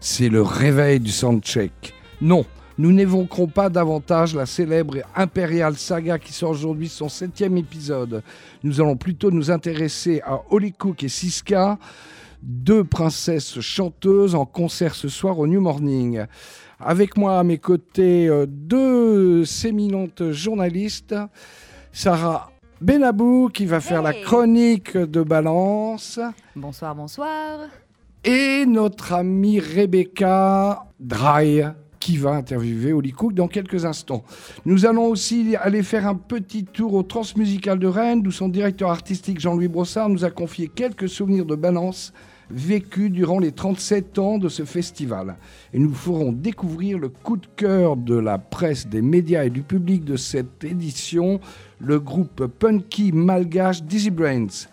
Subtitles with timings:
[0.00, 1.94] C'est le réveil du soundcheck.
[2.20, 2.44] Non,
[2.76, 8.22] nous n'évoquerons pas davantage la célèbre Imperial Saga qui sort aujourd'hui son septième épisode.
[8.62, 11.78] Nous allons plutôt nous intéresser à Holly Cook et Siska,
[12.42, 16.26] deux princesses chanteuses en concert ce soir au New Morning.
[16.78, 21.14] Avec moi à mes côtés, deux séminentes journalistes.
[21.92, 26.20] Sarah Benabou qui va faire la chronique de Balance.
[26.54, 27.60] Bonsoir, bonsoir.
[28.22, 31.62] Et notre amie Rebecca Dry
[31.98, 34.24] qui va interviewer Oli Cook dans quelques instants.
[34.66, 38.90] Nous allons aussi aller faire un petit tour au Transmusical de Rennes, d'où son directeur
[38.90, 42.12] artistique Jean-Louis Brossard nous a confié quelques souvenirs de Balance
[42.50, 45.36] vécus durant les 37 ans de ce festival.
[45.72, 49.62] Et nous ferons découvrir le coup de cœur de la presse, des médias et du
[49.62, 51.40] public de cette édition,
[51.78, 54.68] le groupe punky malgache Dizzy Brains.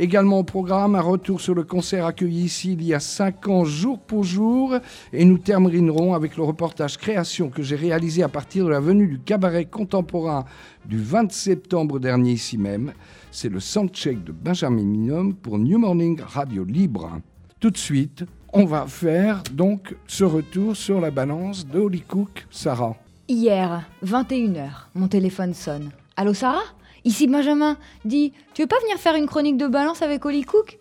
[0.00, 3.64] Également au programme, un retour sur le concert accueilli ici il y a 5 ans,
[3.64, 4.76] jour pour jour.
[5.12, 9.08] Et nous terminerons avec le reportage création que j'ai réalisé à partir de la venue
[9.08, 10.44] du cabaret contemporain
[10.86, 12.92] du 20 septembre dernier ici même.
[13.30, 17.20] C'est le soundcheck de Benjamin Minum pour New Morning Radio Libre.
[17.60, 22.46] Tout de suite, on va faire donc ce retour sur la balance de Holly Cook,
[22.50, 22.96] Sarah.
[23.28, 25.90] Hier, 21h, mon téléphone sonne.
[26.16, 26.62] Allô Sarah?
[27.04, 27.76] Ici Benjamin.
[28.04, 30.78] Dis, tu veux pas venir faire une chronique de balance avec Holly Cook?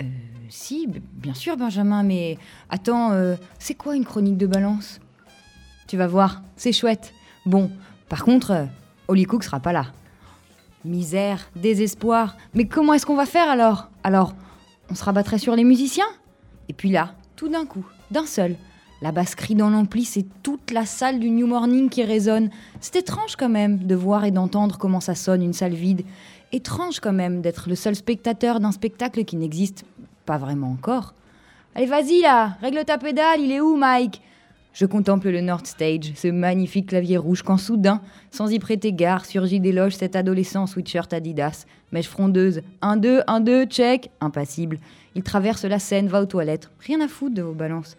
[0.00, 0.04] Euh,
[0.50, 2.36] si, bien sûr Benjamin, mais
[2.68, 5.00] attends, euh, c'est quoi une chronique de balance?
[5.86, 7.14] Tu vas voir, c'est chouette.
[7.46, 7.70] Bon,
[8.08, 8.64] par contre, euh,
[9.08, 9.86] Holly Cook sera pas là.
[10.84, 12.36] Misère, désespoir.
[12.54, 13.88] Mais comment est-ce qu'on va faire alors?
[14.04, 14.34] Alors,
[14.90, 16.06] on se rabattrait sur les musiciens?
[16.68, 18.56] Et puis là, tout d'un coup, d'un seul,
[19.00, 22.50] la basse crie dans l'ampli, c'est toute la salle du New Morning qui résonne.
[22.80, 26.02] C'est étrange quand même de voir et d'entendre comment ça sonne une salle vide.
[26.52, 29.84] Étrange quand même d'être le seul spectateur d'un spectacle qui n'existe
[30.26, 31.14] pas vraiment encore.
[31.74, 34.20] Allez, vas-y là, règle ta pédale, il est où Mike?
[34.72, 39.24] Je contemple le North Stage, ce magnifique clavier rouge, quand soudain, sans y prêter garde,
[39.24, 44.78] surgit des loges cet adolescent sweatshirt Adidas, mèche frondeuse, un deux, un deux, check, impassible.
[45.14, 47.96] Il traverse la scène, va aux toilettes, rien à foutre de vos balances.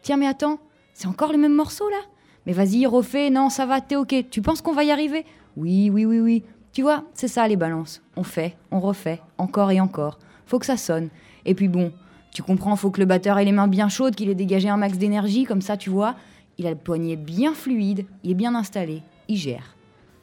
[0.00, 0.58] Tiens, mais attends,
[0.94, 2.00] c'est encore le même morceau là?
[2.46, 4.26] Mais vas-y, refais, non, ça va, t'es ok.
[4.30, 5.24] Tu penses qu'on va y arriver?
[5.56, 6.42] Oui, oui, oui, oui.
[6.72, 8.02] Tu vois, c'est ça les balances.
[8.16, 10.18] On fait, on refait, encore et encore.
[10.46, 11.08] Faut que ça sonne.
[11.44, 11.92] Et puis bon,
[12.32, 14.78] tu comprends, faut que le batteur ait les mains bien chaudes, qu'il ait dégagé un
[14.78, 16.16] max d'énergie, comme ça, tu vois.
[16.56, 19.76] Il a le poignet bien fluide, il est bien installé, il gère.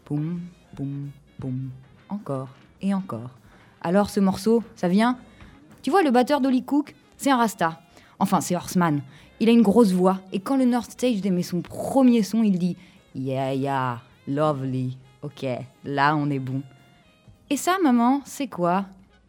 [0.08, 0.40] Boum,
[0.76, 1.70] boum, boum,
[2.10, 2.50] encore
[2.82, 3.30] et encore.
[3.82, 5.18] Alors ce morceau, ça vient?
[5.84, 7.80] Tu vois, le batteur d'Holly Cook, c'est un rasta.
[8.18, 9.02] Enfin, c'est Horseman.
[9.40, 12.58] Il a une grosse voix, et quand le North Stage émet son premier son, il
[12.58, 12.76] dit
[13.14, 14.98] Yeah, yeah, lovely.
[15.22, 15.46] Ok,
[15.86, 16.62] là on est bon.
[17.50, 18.86] Et ça, maman, c'est quoi?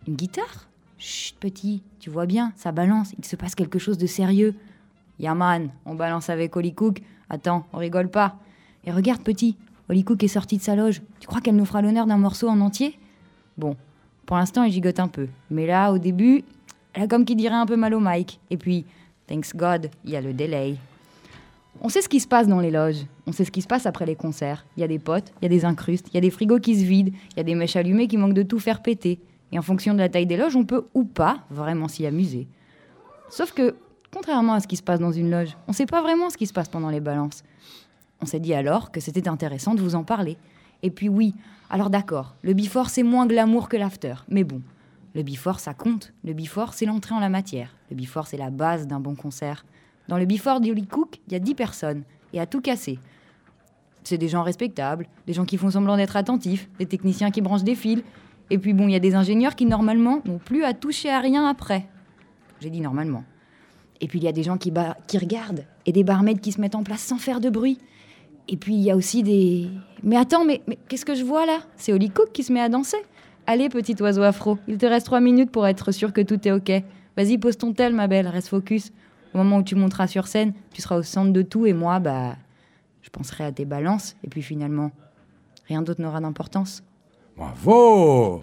[0.08, 0.69] Une guitare?
[1.00, 4.54] Chut, petit, tu vois bien, ça balance, il se passe quelque chose de sérieux.
[5.18, 7.00] Yeah, man, on balance avec Holly Cook.
[7.30, 8.36] Attends, on rigole pas.
[8.84, 9.56] Et regarde, petit,
[9.88, 11.00] Holly Cook est sortie de sa loge.
[11.18, 12.98] Tu crois qu'elle nous fera l'honneur d'un morceau en entier?
[13.56, 13.76] Bon,
[14.26, 15.28] pour l'instant, elle gigote un peu.
[15.50, 16.44] Mais là, au début,
[16.92, 18.38] elle a comme qui dirait un peu mal au mic.
[18.50, 18.84] Et puis,
[19.26, 20.76] Thanks God, il y a le délai.
[21.80, 23.86] On sait ce qui se passe dans les loges, on sait ce qui se passe
[23.86, 24.66] après les concerts.
[24.76, 26.58] Il y a des potes, il y a des incrustes, il y a des frigos
[26.58, 29.18] qui se vident, il y a des mèches allumées qui manquent de tout faire péter.
[29.52, 32.46] Et en fonction de la taille des loges, on peut ou pas vraiment s'y amuser.
[33.30, 33.74] Sauf que,
[34.12, 36.36] contrairement à ce qui se passe dans une loge, on ne sait pas vraiment ce
[36.36, 37.42] qui se passe pendant les balances.
[38.20, 40.36] On s'est dit alors que c'était intéressant de vous en parler.
[40.82, 41.34] Et puis oui,
[41.68, 44.62] alors d'accord, le before c'est moins glamour que l'after, mais bon,
[45.14, 46.12] le before ça compte.
[46.24, 47.74] Le before c'est l'entrée en la matière.
[47.90, 49.64] Le before c'est la base d'un bon concert.
[50.08, 52.02] Dans le before d'Holly Cook, il y a 10 personnes,
[52.32, 52.98] et à tout casser.
[54.02, 57.64] C'est des gens respectables, des gens qui font semblant d'être attentifs, des techniciens qui branchent
[57.64, 58.02] des fils,
[58.50, 61.20] et puis bon, il y a des ingénieurs qui normalement n'ont plus à toucher à
[61.20, 61.86] rien après.
[62.60, 63.24] J'ai dit normalement.
[64.00, 66.74] Et puis il y a des gens qui, regardent, et des barmaids qui se mettent
[66.74, 67.78] en place sans faire de bruit.
[68.48, 69.68] Et puis il y a aussi des...
[70.02, 71.60] Mais attends, mais, mais qu'est-ce que je vois là?
[71.76, 72.96] C'est Holly Cook qui se met à danser.
[73.46, 76.52] Allez, petit oiseau afro, il te reste trois minutes pour être sûr que tout est
[76.52, 76.70] ok.
[77.16, 78.90] Vas-y, pose ton tel, ma belle, reste focus.
[79.34, 82.00] Au moment où tu monteras sur scène, tu seras au centre de tout et moi,
[82.00, 82.36] bah,
[83.02, 84.16] je penserai à tes balances.
[84.24, 84.90] Et puis finalement,
[85.68, 86.82] rien d'autre n'aura d'importance.
[87.40, 88.42] Bravo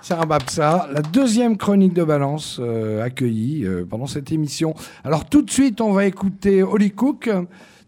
[0.00, 4.72] Sarah Babsa, la deuxième chronique de balance euh, accueillie euh, pendant cette émission.
[5.04, 7.28] Alors tout de suite, on va écouter Holly Cook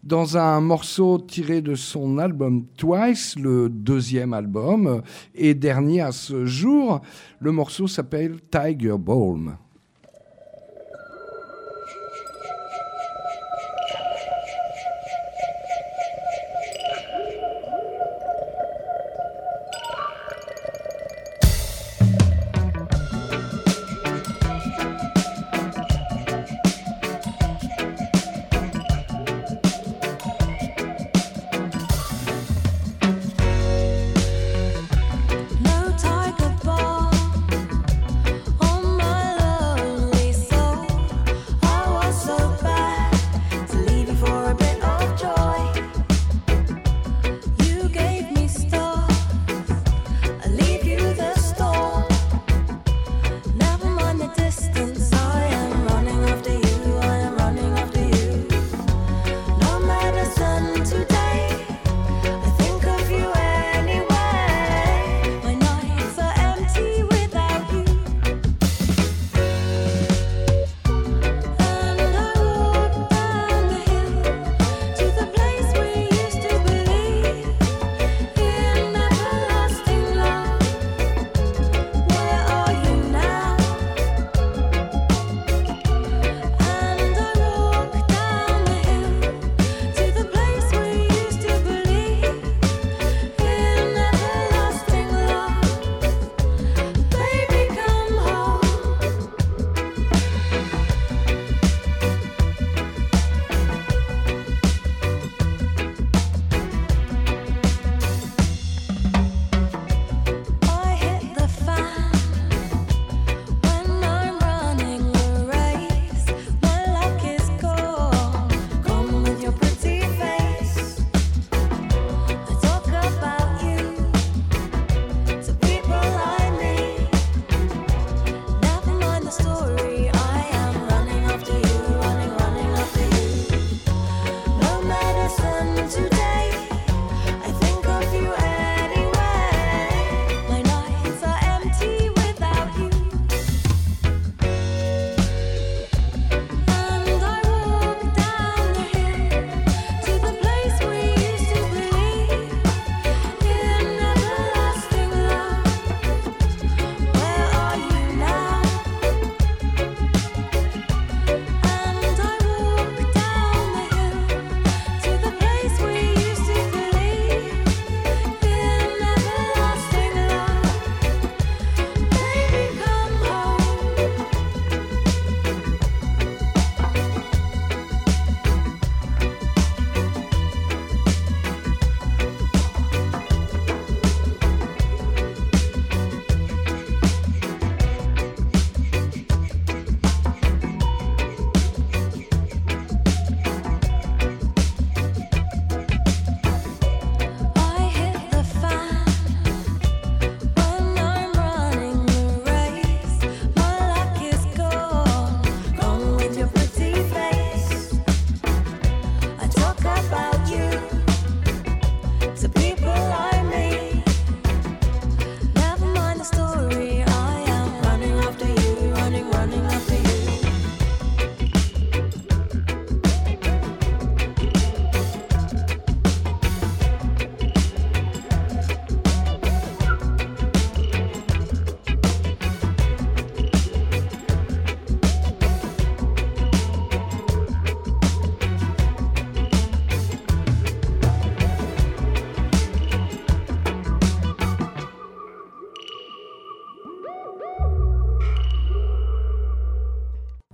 [0.03, 5.01] dans un morceau tiré de son album Twice, le deuxième album
[5.33, 7.01] et dernier à ce jour.
[7.39, 9.57] Le morceau s'appelle Tiger Balm.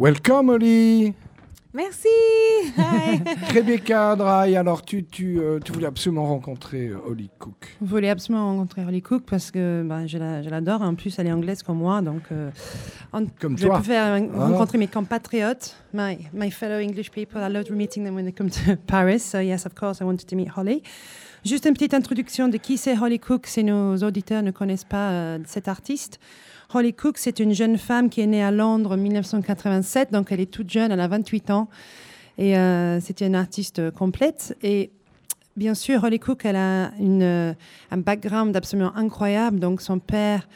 [0.04, 1.14] Welcome, Oli.
[1.74, 2.10] Merci.
[3.54, 7.78] Rebecca Dry, alors tu, tu, euh, tu voulais absolument rencontrer euh, Holly Cook.
[7.80, 10.82] Vous voulez absolument rencontrer Holly Cook parce que bah, je l'adore.
[10.82, 12.02] En plus, elle est anglaise comme moi.
[12.02, 12.52] Donc, euh,
[13.40, 17.40] comme je préfère rencontrer mes compatriotes, my, my fellow English people.
[17.42, 19.20] I loved meeting them when they come to Paris.
[19.20, 20.84] So, yes, of course, I wanted to meet Holly.
[21.46, 25.38] Juste une petite introduction de qui c'est Holly Cook si nos auditeurs ne connaissent pas
[25.46, 26.20] cet artiste.
[26.76, 30.40] Holly Cook, c'est une jeune femme qui est née à Londres en 1987, donc elle
[30.40, 31.70] est toute jeune, elle a 28 ans.
[32.38, 34.58] Et euh, c'était une artiste complète.
[34.64, 34.92] Et
[35.56, 37.56] bien sûr, Holly Cook, elle a une,
[37.92, 39.60] un background absolument incroyable.
[39.60, 40.48] Donc son père,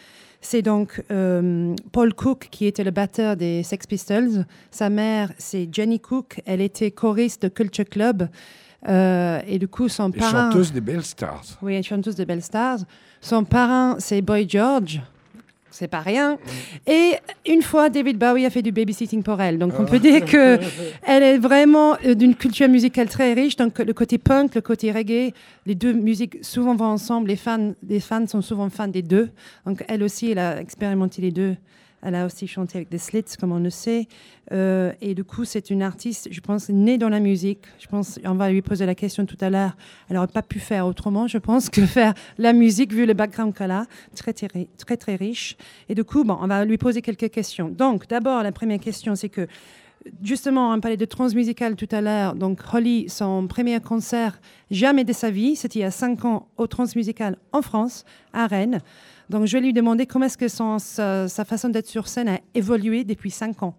[0.41, 4.45] c'est donc euh, Paul Cook, qui était le batteur des Sex Pistols.
[4.71, 6.41] Sa mère, c'est Jenny Cook.
[6.45, 8.27] Elle était choriste de Culture Club.
[8.87, 10.51] Euh, et du coup, son parent...
[10.51, 11.57] Chanteuse des Bell Stars.
[11.61, 12.79] Oui, chanteuse des Bell Stars.
[13.21, 15.01] Son parent, c'est Boy George
[15.77, 16.39] c'est pas rien.
[16.87, 17.13] Et
[17.45, 19.59] une fois, David Bowie a fait du babysitting pour elle.
[19.59, 20.59] Donc, on peut dire que
[21.03, 23.55] elle est vraiment euh, d'une culture musicale très riche.
[23.55, 25.33] Donc, le côté punk, le côté reggae,
[25.67, 27.27] les deux musiques souvent vont ensemble.
[27.27, 29.29] Les fans, les fans sont souvent fans des deux.
[29.67, 31.55] Donc, elle aussi, elle a expérimenté les deux.
[32.03, 34.07] Elle a aussi chanté avec des Slits, comme on le sait.
[34.51, 37.61] Euh, et du coup, c'est une artiste, je pense, née dans la musique.
[37.79, 39.75] Je pense, on va lui poser la question tout à l'heure.
[40.09, 43.53] Elle n'aurait pas pu faire autrement, je pense, que faire la musique, vu le background
[43.55, 43.85] qu'elle a,
[44.15, 45.57] très, très, très, riche.
[45.89, 47.69] Et du coup, bon, on va lui poser quelques questions.
[47.69, 49.47] Donc, d'abord, la première question, c'est que
[50.23, 52.35] justement, on parlait de transmusical tout à l'heure.
[52.35, 54.39] Donc, Holly, son premier concert
[54.69, 58.47] jamais de sa vie, c'était il y a cinq ans au transmusical en France, à
[58.47, 58.81] Rennes.
[59.29, 62.29] Donc, je vais lui demander comment est-ce que son, sa, sa façon d'être sur scène
[62.29, 63.75] a évolué depuis cinq ans.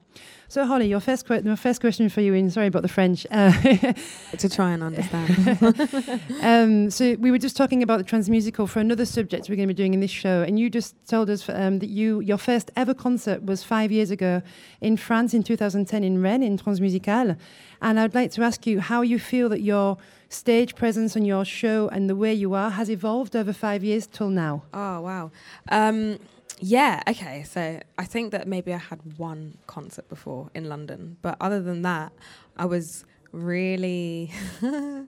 [0.50, 3.26] So, Holly, your first, que- first question for you, and sorry about the French.
[3.30, 3.52] Uh,
[4.38, 5.28] to try and understand.
[6.42, 9.74] um, so, we were just talking about the transmusical for another subject we're going to
[9.74, 12.70] be doing in this show, and you just told us um, that you your first
[12.76, 14.40] ever concert was five years ago
[14.80, 17.36] in France in 2010 in Rennes in Transmusical.
[17.82, 21.44] And I'd like to ask you how you feel that your stage presence on your
[21.44, 24.62] show and the way you are has evolved over five years till now.
[24.72, 25.30] Oh, wow.
[25.70, 26.18] Um,
[26.60, 27.44] yeah, okay.
[27.44, 31.82] So I think that maybe I had one concert before in London, but other than
[31.82, 32.12] that,
[32.56, 34.32] I was really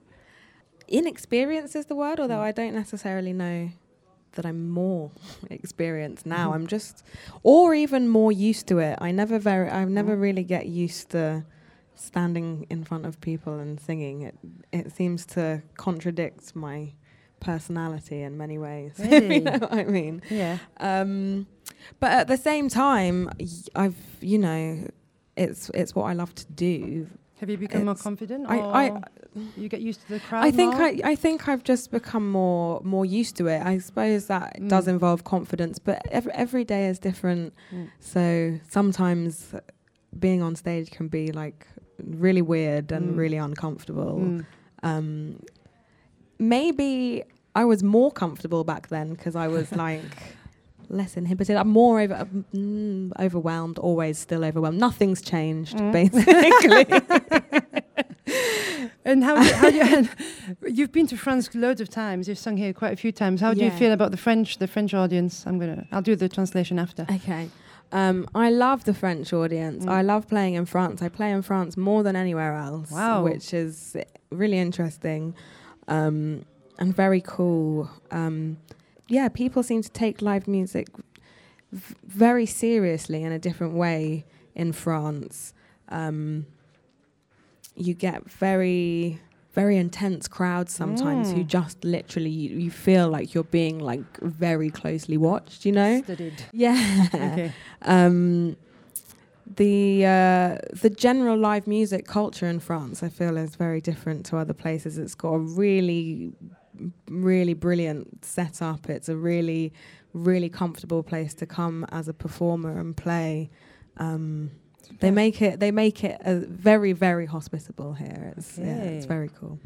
[0.87, 2.39] inexperienced is the word, although mm.
[2.39, 3.69] I don't necessarily know
[4.33, 5.11] that I'm more
[5.49, 6.47] experienced now.
[6.47, 6.53] Mm-hmm.
[6.53, 7.03] I'm just,
[7.43, 8.97] or even more used to it.
[9.01, 10.21] I never very, I never mm.
[10.21, 11.43] really get used to
[12.01, 14.23] standing in front of people and singing.
[14.23, 14.35] It
[14.71, 16.93] it seems to contradict my
[17.39, 18.93] personality in many ways.
[18.99, 19.35] Really?
[19.35, 20.21] you know what I mean?
[20.29, 20.57] Yeah.
[20.79, 21.47] Um,
[21.99, 23.29] but at the same time,
[23.75, 24.87] I've you know,
[25.35, 27.07] it's it's what I love to do.
[27.39, 28.45] Have you become it's more confident?
[28.47, 29.01] I, I
[29.57, 30.45] you get used to the crowd.
[30.45, 30.83] I think more?
[30.83, 33.65] I, I think I've just become more more used to it.
[33.65, 34.69] I suppose that mm.
[34.69, 37.53] does involve confidence, but every every day is different.
[37.73, 37.89] Mm.
[37.99, 39.55] So sometimes
[40.17, 41.65] being on stage can be like
[42.05, 43.17] really weird and mm.
[43.17, 44.19] really uncomfortable.
[44.19, 44.45] Mm.
[44.83, 45.43] Um,
[46.39, 47.23] maybe
[47.55, 50.01] I was more comfortable back then because I was like
[50.89, 51.55] less inhibited.
[51.55, 54.79] I'm more over, mm, overwhelmed, always still overwhelmed.
[54.79, 55.91] Nothing's changed, mm.
[55.91, 56.85] basically.
[59.05, 60.09] and how, do, how do you,
[60.67, 62.27] you've been to France loads of times.
[62.27, 63.41] You've sung here quite a few times.
[63.41, 65.45] How do you feel about the French, the French audience?
[65.45, 67.05] I'm gonna, I'll do the translation after.
[67.09, 67.49] Okay.
[67.91, 69.85] Um, I love the French audience.
[69.85, 69.89] Mm.
[69.89, 71.01] I love playing in France.
[71.01, 73.23] I play in France more than anywhere else, wow.
[73.23, 73.97] which is
[74.29, 75.35] really interesting
[75.87, 76.45] um,
[76.79, 77.89] and very cool.
[78.11, 78.57] Um,
[79.07, 80.87] yeah, people seem to take live music
[81.71, 85.53] v- very seriously in a different way in France.
[85.89, 86.45] Um,
[87.75, 89.19] you get very
[89.53, 91.35] very intense crowds sometimes mm.
[91.35, 96.01] who just literally you, you, feel like you're being like very closely watched you know
[96.03, 96.43] Studied.
[96.53, 97.53] yeah okay.
[97.81, 98.55] um,
[99.57, 104.37] the uh, the general live music culture in France I feel is very different to
[104.37, 106.31] other places it's got a really
[107.09, 109.73] really brilliant setup it's a really
[110.13, 113.49] really comfortable place to come as a performer and play
[113.97, 114.51] um,
[114.99, 118.33] They make it, they make it a very, very hospitable here.
[118.37, 118.67] It's, okay.
[118.67, 119.57] yeah, it's very cool.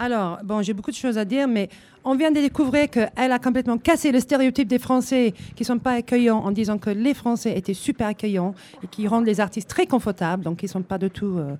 [0.00, 1.68] Alors, bon, j'ai beaucoup de choses à dire, mais
[2.04, 5.78] on vient de découvrir qu'elle a complètement cassé le stéréotype des Français qui ne sont
[5.78, 9.68] pas accueillants en disant que les Français étaient super accueillants et qui rendent les artistes
[9.68, 11.54] très confortables, donc ils ne sont pas du tout euh,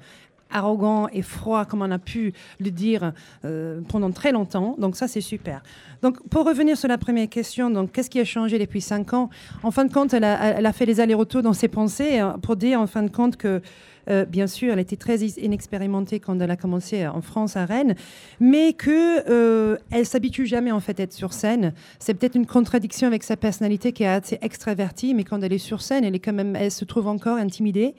[0.52, 3.12] arrogant et froid, comme on a pu le dire
[3.44, 4.76] euh, pendant très longtemps.
[4.78, 5.62] Donc ça, c'est super.
[6.02, 9.30] Donc pour revenir sur la première question, donc qu'est-ce qui a changé depuis cinq ans?
[9.62, 12.80] En fin de compte, elle a, fait les allers-retours dans ses pensées euh, pour dire
[12.80, 13.60] en fin de compte que
[14.08, 17.94] Euh, bien sûr, elle était très inexpérimentée quand elle a commencé en France à Rennes,
[18.40, 21.72] mais que euh, s'habitue jamais en fait à être sur scène.
[21.98, 25.58] C'est peut-être une contradiction avec sa personnalité qui est assez extravertie, mais quand elle est
[25.58, 27.94] sur scène, elle est quand même, elle se trouve encore intimidée.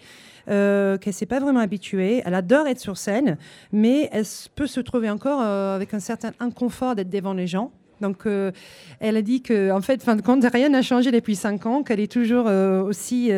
[0.50, 2.22] Euh, qu'elle s'est pas vraiment habituée.
[2.26, 3.38] Elle adore être sur scène,
[3.72, 7.72] mais elle peut se trouver encore euh, avec un certain inconfort d'être devant les gens.
[8.00, 8.52] Donc, euh,
[9.00, 11.84] elle a dit que, en fait, fin de compte, rien n'a changé depuis cinq ans,
[11.84, 13.32] qu'elle est toujours euh, aussi,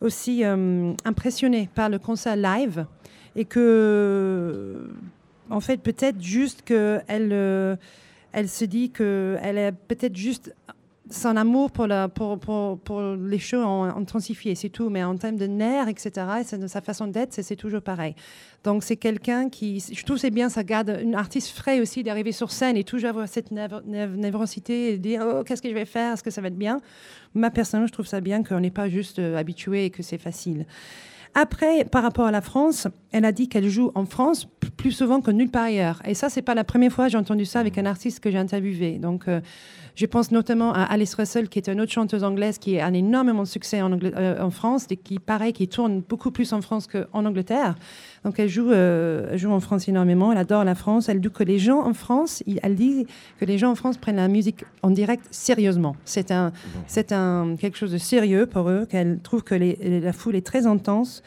[0.00, 0.42] aussi
[1.04, 2.86] impressionnée par le concert live
[3.34, 4.90] et que,
[5.50, 7.78] en fait, peut-être juste qu'elle
[8.32, 10.54] elle se dit qu'elle est peut-être juste
[11.10, 14.88] son amour pour, les shows ont intensifié, c'est tout.
[14.90, 16.10] Mais en termes de nerfs, etc.,
[16.52, 18.14] et de sa façon d'être, c'est- toujours pareil.
[18.64, 22.32] Donc c'est quelqu'un qui, je trouve c'est bien, ça garde une artiste frais aussi d'arriver
[22.32, 25.74] sur scène et toujours avoir cette név- név- névrosité et dire oh, qu'est-ce que je
[25.74, 26.80] vais faire, est-ce que ça va être bien?
[27.34, 30.18] Moi personnellement, je trouve ça bien qu'on n'est pas juste euh, habitué et que c'est
[30.18, 30.66] facile.
[31.38, 34.46] Après, par rapport à la France, elle a dit qu'elle joue en France
[34.76, 36.02] plus souvent que nulle part ailleurs.
[36.04, 38.30] Et ça, c'est pas la première fois que j'ai entendu ça avec un artiste que
[38.30, 38.98] j'ai interviewé.
[38.98, 39.40] Donc, euh,
[39.94, 42.92] je pense notamment à Alice Russell, qui est une autre chanteuse anglaise qui a un
[42.92, 46.52] énormément de succès en, Angl- euh, en France, et qui, pareil, qui tourne beaucoup plus
[46.52, 47.76] en France qu'en Angleterre.
[48.24, 50.30] Donc, elle joue, euh, elle joue en France énormément.
[50.32, 51.08] Elle adore la France.
[51.08, 53.06] Elle dit que les gens en France, elle dit
[53.40, 55.96] que les gens en France prennent la musique en direct sérieusement.
[56.04, 56.52] C'est un,
[56.86, 58.84] c'est un quelque chose de sérieux pour eux.
[58.90, 61.22] Qu'elle trouve que les- la foule est très intense.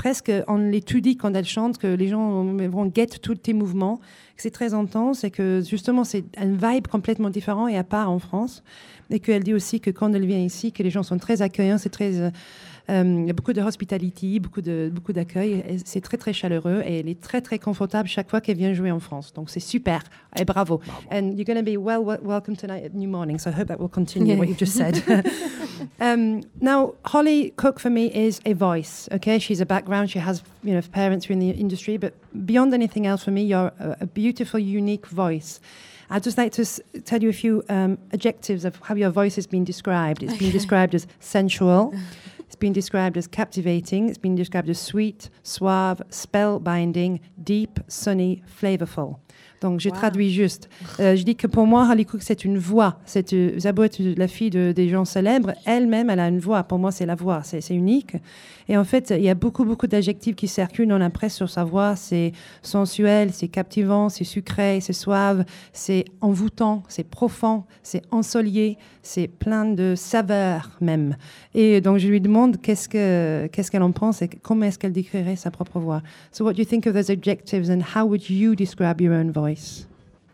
[0.00, 3.98] Presque, on l'étudie quand elle chante, que les gens vont guettent tous tes mouvements,
[4.34, 8.10] que c'est très intense et que justement c'est un vibe complètement différent et à part
[8.10, 8.62] en France.
[9.10, 11.76] Et qu'elle dit aussi que quand elle vient ici, que les gens sont très accueillants,
[11.76, 12.30] c'est très, euh,
[12.92, 17.00] il y a beaucoup de hospitality, beaucoup de beaucoup d'accueil, c'est très très chaleureux et
[17.00, 19.32] elle est très très confortable chaque fois qu'elle vient jouer en France.
[19.32, 20.02] Donc c'est super
[20.36, 20.80] et bravo.
[21.10, 23.38] And you're going to be well, wel- welcome tonight at New Morning.
[23.38, 25.02] So I hope that will continue what you've just said.
[26.00, 29.08] um, now Holly Cook for me is a voice.
[29.12, 30.10] Okay, she's a background.
[30.10, 32.12] She has you know parents who are in the industry, but
[32.46, 35.60] beyond anything else, for me, you're a, a beautiful, unique voice.
[36.12, 39.36] I'd just like to s- tell you a few um, adjectives of how your voice
[39.36, 40.22] has been described.
[40.24, 41.94] It's been described as sensual.
[42.50, 44.08] It's been described as captivating.
[44.08, 49.20] It's been described as sweet, suave, spellbinding, deep, sunny, flavorful.
[49.60, 49.94] Donc, je Wow.
[49.96, 50.68] traduis juste.
[51.00, 52.98] Euh, je dis que pour moi, Harley Cook, c'est une voix.
[53.04, 53.58] C'est euh,
[54.16, 56.62] la fille de, des gens célèbres, elle-même, elle a une voix.
[56.62, 57.42] Pour moi, c'est la voix.
[57.44, 58.16] C'est c'est unique.
[58.68, 61.50] Et en fait, il y a beaucoup, beaucoup d'adjectifs qui circulent dans la presse sur
[61.50, 61.96] sa voix.
[61.96, 62.32] C'est
[62.62, 69.64] sensuel, c'est captivant, c'est sucré, c'est suave, c'est envoûtant, c'est profond, c'est ensoleillé, c'est plein
[69.64, 71.16] de saveurs même.
[71.54, 74.92] Et donc, je lui demande qu'est-ce que qu'est-ce qu'elle en pense et comment est-ce qu'elle
[74.92, 76.02] décrirait sa propre voix.
[76.32, 79.32] So, what do you think of those adjectives and how would you describe your own
[79.32, 79.49] voice?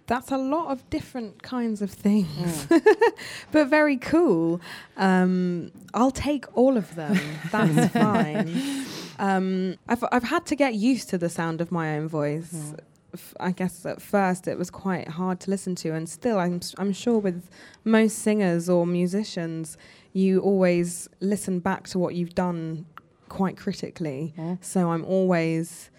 [0.06, 2.68] That's a lot of different kinds of things,
[3.50, 4.60] but very cool.
[4.96, 7.18] Um, I'll take all of them.
[7.50, 8.86] That's fine.
[9.18, 12.74] Um, I've I've had to get used to the sound of my own voice.
[13.14, 16.60] F- I guess at first it was quite hard to listen to, and still, I'm
[16.78, 17.48] I'm sure with
[17.84, 19.76] most singers or musicians,
[20.12, 22.86] you always listen back to what you've done
[23.28, 24.34] quite critically.
[24.38, 24.58] Mm.
[24.62, 25.90] So I'm always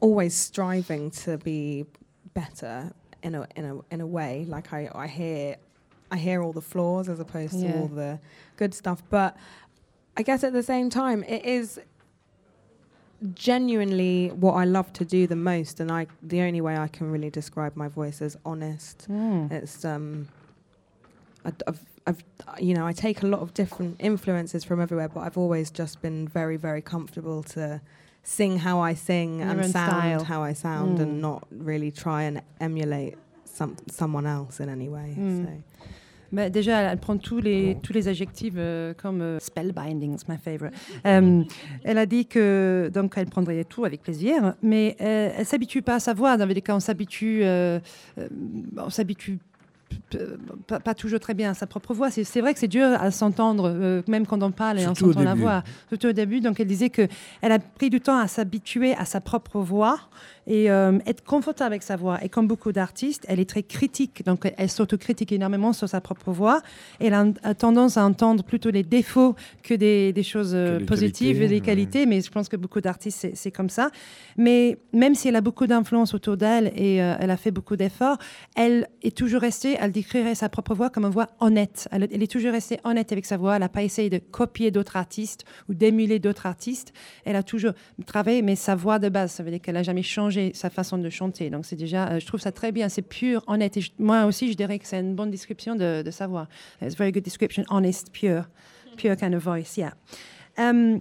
[0.00, 1.86] always striving to be
[2.34, 2.92] better
[3.22, 4.44] in a in a in a way.
[4.46, 5.56] Like I, I hear
[6.10, 8.20] I hear all the flaws as opposed to all the
[8.56, 9.02] good stuff.
[9.10, 9.36] But
[10.16, 11.80] I guess at the same time it is
[13.32, 17.10] genuinely what I love to do the most and I the only way I can
[17.10, 19.06] really describe my voice is honest.
[19.10, 19.50] Mm.
[19.50, 20.28] It's um
[21.44, 22.24] I, have I've
[22.60, 26.02] you know I take a lot of different influences from everywhere, but I've always just
[26.02, 27.80] been very very comfortable to
[28.24, 30.24] sing how I sing Your and sound style.
[30.24, 31.02] how I sound, Mm.
[31.02, 35.14] and not really try and emulate some someone else in any way.
[35.16, 35.44] Mm.
[35.44, 35.50] So.
[36.32, 40.28] Bah, déjà, elle, elle prend tous les, tous les adjectifs euh, comme euh, spellbinding, c'est
[40.28, 40.74] my favorite.
[41.06, 41.44] Euh,
[41.84, 45.96] elle a dit que donc elle prendrait tout avec plaisir, mais euh, elle s'habitue pas
[45.96, 46.36] à sa voix.
[46.36, 47.78] Dans les cas, on s'habitue, euh,
[48.18, 48.28] euh,
[48.78, 49.38] on s'habitue
[50.66, 52.10] pas, pas toujours très bien à sa propre voix.
[52.10, 55.22] C'est vrai que c'est dur à s'entendre, euh, même quand on parle et au s'entend
[55.22, 55.62] la voix.
[55.88, 56.40] Surtout au début.
[56.40, 57.08] Donc elle disait que
[57.42, 59.98] elle a pris du temps à s'habituer à sa propre voix
[60.46, 62.22] et euh, être confortable avec sa voix.
[62.22, 64.24] Et comme beaucoup d'artistes, elle est très critique.
[64.26, 66.60] Donc elle s'autocritique énormément sur sa propre voix.
[67.00, 70.80] Elle a, a tendance à entendre plutôt les défauts que des, des choses euh, Que
[70.80, 71.60] les positives qualités, et des ouais.
[71.60, 72.06] qualités.
[72.06, 73.90] Mais je pense que beaucoup d'artistes, c'est- c'est comme ça.
[74.36, 77.76] Mais même si elle a beaucoup d'influence autour d'elle et euh, elle a fait beaucoup
[77.76, 78.18] d'efforts,
[78.56, 81.88] elle est toujours restée, elle décrirait sa propre voix comme une voix honnête.
[81.90, 83.54] Elle, elle est toujours restée honnête avec sa voix.
[83.54, 86.92] Elle n'a pas essayé de copier d'autres artistes ou d'émuler d'autres artistes.
[87.24, 87.72] Elle a toujours
[88.06, 90.98] travaillé, mais sa voix de base, ça veut dire qu'elle n'a jamais changé sa façon
[90.98, 91.50] de chanter.
[91.50, 93.76] Donc c'est déjà, euh, je trouve ça très bien, c'est pur, honnête.
[93.76, 96.48] Et moi aussi, je dirais que c'est une bonne description de, de sa voix.
[96.82, 98.44] It's a very good description, honest, pure,
[98.96, 99.92] pure kind of voice, yeah.
[100.56, 101.00] Um,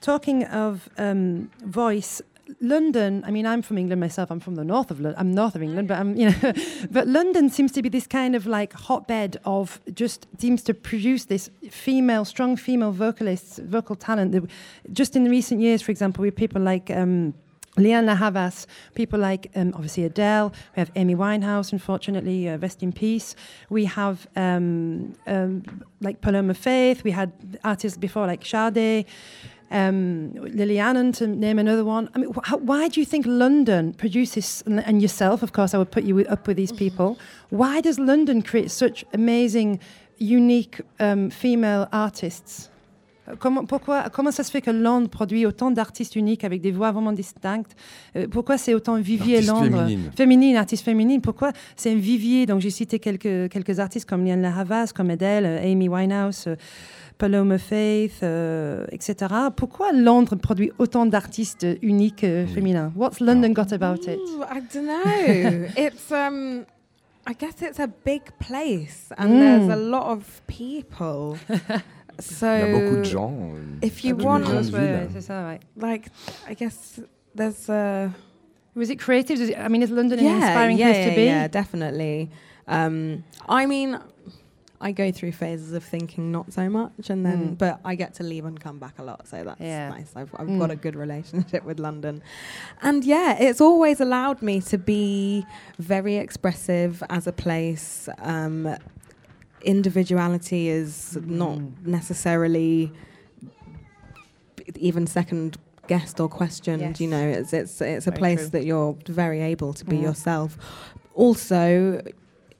[0.00, 2.22] talking of um, voice,
[2.60, 3.22] London.
[3.26, 4.30] I mean, I'm from England myself.
[4.30, 5.04] I'm from the north of.
[5.16, 6.52] I'm north of England, but I'm you know,
[6.90, 11.26] but London seems to be this kind of like hotbed of just seems to produce
[11.26, 14.50] this female, strong female vocalists, vocal talent.
[14.92, 16.90] Just in recent years, for example, with people like.
[16.90, 17.34] Um,
[17.76, 22.82] Leanne La Havas, people like um, obviously Adele, we have Amy Winehouse, unfortunately, uh, rest
[22.82, 23.34] in peace.
[23.70, 25.62] We have um, um,
[26.00, 27.32] like Paloma Faith, we had
[27.64, 29.06] artists before like Sade,
[29.70, 32.10] um, Lily Allen, to name another one.
[32.14, 35.78] I mean, wh- why do you think London produces, and- and yourself, of course, I
[35.78, 37.18] would put you up with these people.
[37.48, 39.80] Why does London create such amazing,
[40.18, 42.68] unique um, female artists?
[43.38, 46.90] Comment, pourquoi, comment ça se fait que Londres produit autant d'artistes uniques avec des voix
[46.90, 47.70] vraiment distinctes?
[48.16, 49.86] Euh, Pourquoi c'est autant vivier Londres?
[50.16, 51.20] Féminine, artistes féminines.
[51.20, 52.46] Pourquoi c'est un vivier?
[52.46, 56.46] Donc j'ai cité quelques, quelques artistes comme Liane La Havas, comme Adele, euh, Amy Winehouse,
[56.48, 56.56] euh,
[57.16, 59.14] Paloma Faith, euh, etc.
[59.56, 62.92] Pourquoi Londres produit autant d'artistes uniques euh, féminins?
[62.96, 64.18] What's London got about it?
[64.18, 65.66] Ooh, I don't know.
[65.76, 66.64] it's um,
[67.24, 69.38] I guess it's a big place, and Mm.
[69.38, 71.36] there's a lot of people.
[72.18, 73.32] so Il y a beaucoup de gens.
[73.32, 75.08] euh, if you want- grande Ouais, ouais, ville.
[75.12, 75.60] c'est ça, ouais.
[75.76, 76.08] like,
[76.48, 77.00] I guess
[77.34, 78.10] there's a
[78.74, 79.38] Was it creative?
[79.40, 81.24] Is it- I mean, is London an inspiring yeah, place to yeah, be?
[81.24, 82.30] yeah, definitely.
[82.66, 83.98] Um, I mean,
[84.80, 87.58] I go through phases of thinking not so much, and then Mm.
[87.58, 89.90] but I get to leave and come back a lot, so that's Yeah.
[89.90, 90.10] nice.
[90.16, 90.58] I've, I've Mm.
[90.58, 92.22] got a good relationship with London,
[92.82, 95.44] and yeah, it's always allowed me to be
[95.78, 98.08] very expressive as a place.
[98.22, 98.74] Um,
[99.64, 101.86] individuality is not Mm.
[101.86, 102.92] necessarily
[104.76, 105.56] even second
[105.88, 106.80] guessed or questioned.
[106.82, 107.00] Yes.
[107.00, 108.48] You know, it's it's it's a Very place true.
[108.50, 110.02] that you're very able to be Mm.
[110.02, 110.58] yourself.
[111.14, 112.00] Also,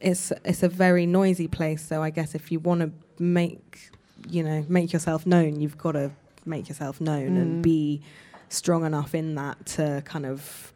[0.01, 1.83] it's it's a very noisy place.
[1.83, 2.91] So I guess if you want to
[3.23, 3.91] make
[4.29, 6.11] you know make yourself known, you've got to
[6.45, 7.43] make yourself known Mm.
[7.43, 8.03] and be
[8.49, 10.73] strong enough in that to kind of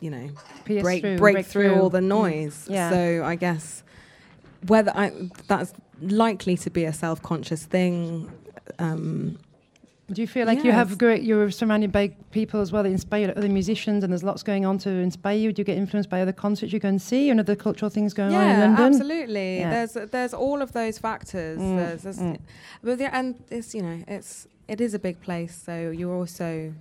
[0.00, 0.28] you know
[0.66, 2.06] break through, break, through, all the Mm.
[2.08, 2.66] noise.
[2.70, 2.90] Yeah.
[2.90, 3.82] So I guess
[4.66, 5.12] whether I,
[5.48, 8.30] that's likely to be a self-conscious thing.
[8.78, 9.38] Um,
[10.12, 11.22] Do you feel like you have great?
[11.22, 14.78] You're surrounded by people as well that inspire other musicians, and there's lots going on
[14.78, 15.52] to inspire you.
[15.52, 18.14] Do you get influenced by other concerts you go and see, and other cultural things
[18.14, 18.84] going on in yeah, London?
[18.84, 19.58] absolutely.
[19.58, 19.70] Yeah.
[19.70, 21.58] There's there's all of those factors.
[21.58, 22.38] Mm, There's, there's mm.
[22.82, 26.72] but the, and it's you know it's it is a big place, so you're also.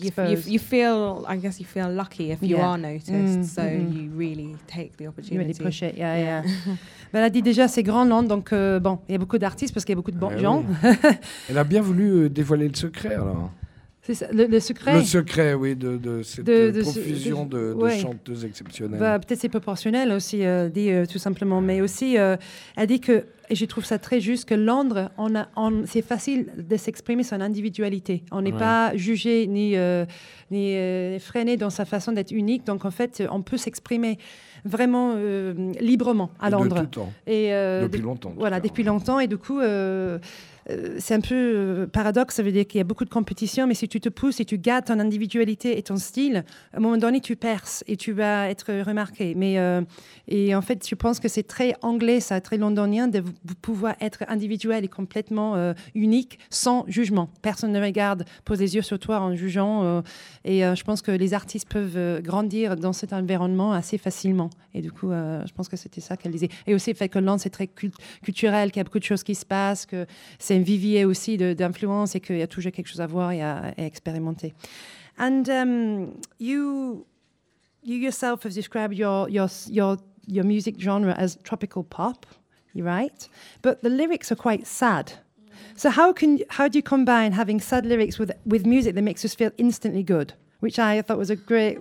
[0.00, 2.70] You, f- you, you feel, I guess, you feel lucky if you Yeah.
[2.72, 3.08] are noticed.
[3.12, 3.92] Mm, so mhm.
[3.94, 5.38] you really take the You opportunity.
[5.38, 6.42] really push it, yeah, Yeah.
[6.44, 6.76] yeah.
[7.12, 9.38] Ben, elle a dit déjà c'est grand Londres, donc euh, bon, il y a beaucoup
[9.38, 10.64] d'artistes parce qu'il y a beaucoup de bons Eh gens.
[10.82, 10.90] oui.
[11.50, 13.50] Elle a bien voulu euh, dévoiler le secret, alors.
[14.04, 14.96] Ça, le, le secret.
[14.96, 18.00] Le secret, oui, de, de cette De- de profusion de, ouais.
[18.00, 18.98] chanteuses exceptionnelles.
[18.98, 21.60] Bah, Peut-être c'est proportionnel aussi, euh, dit euh, tout simplement.
[21.60, 22.36] Mais aussi, euh,
[22.76, 26.02] elle dit que, et je trouve ça très juste, que Londres, on a, on, c'est
[26.02, 28.24] facile de s'exprimer son individualité.
[28.32, 28.58] On n'est Ouais.
[28.58, 30.04] pas jugé ni, euh,
[30.50, 32.64] ni euh, freiné dans sa façon d'être unique.
[32.66, 34.18] Donc en fait, on peut s'exprimer
[34.64, 35.14] vraiment
[35.80, 36.74] librement à Londres.
[36.74, 37.12] De tout temps.
[37.28, 37.50] Et,
[37.82, 38.34] Depuis de- longtemps.
[38.36, 39.20] Voilà, depuis longtemps.
[39.20, 39.60] Et du coup,
[40.70, 42.36] euh, c'est un peu euh, paradoxe.
[42.36, 44.44] Ça veut dire qu'il y a beaucoup de compétition, mais si tu te pousses et
[44.44, 48.12] tu gardes ton individualité et ton style, à un moment donné, tu perces et tu
[48.12, 49.34] vas être remarqué.
[49.34, 49.82] Mais euh,
[50.28, 53.22] et en fait, je pense que c'est très anglais, ça, très londonien, de
[53.60, 57.28] pouvoir être individuel et complètement unique, sans jugement.
[57.42, 60.02] Personne ne regarde, pose les yeux sur toi en jugeant.
[60.44, 64.50] et je pense que les artistes peuvent grandir dans cet environnement assez facilement.
[64.74, 66.48] Et du coup, je pense que c'était ça qu'elle disait.
[66.66, 69.04] Et aussi le fait que Londres, c'est très cult- culturel, qu'il y a beaucoup de
[69.04, 70.06] choses qui se passent, que
[70.38, 73.42] c'est un vivier aussi d'influence et qu'il y a toujours quelque chose à voir et
[73.42, 74.54] à, à expérimenter.
[75.18, 77.06] And um, you,
[77.82, 82.26] you yourself have described your, your, your, your music genre as tropical pop,
[82.74, 83.28] you're right?
[83.62, 85.12] But the lyrics are quite sad.
[85.76, 89.24] So how can how do you combine having sad lyrics with with music that makes
[89.24, 90.34] us feel instantly good?
[90.62, 91.78] Which I thought was a great,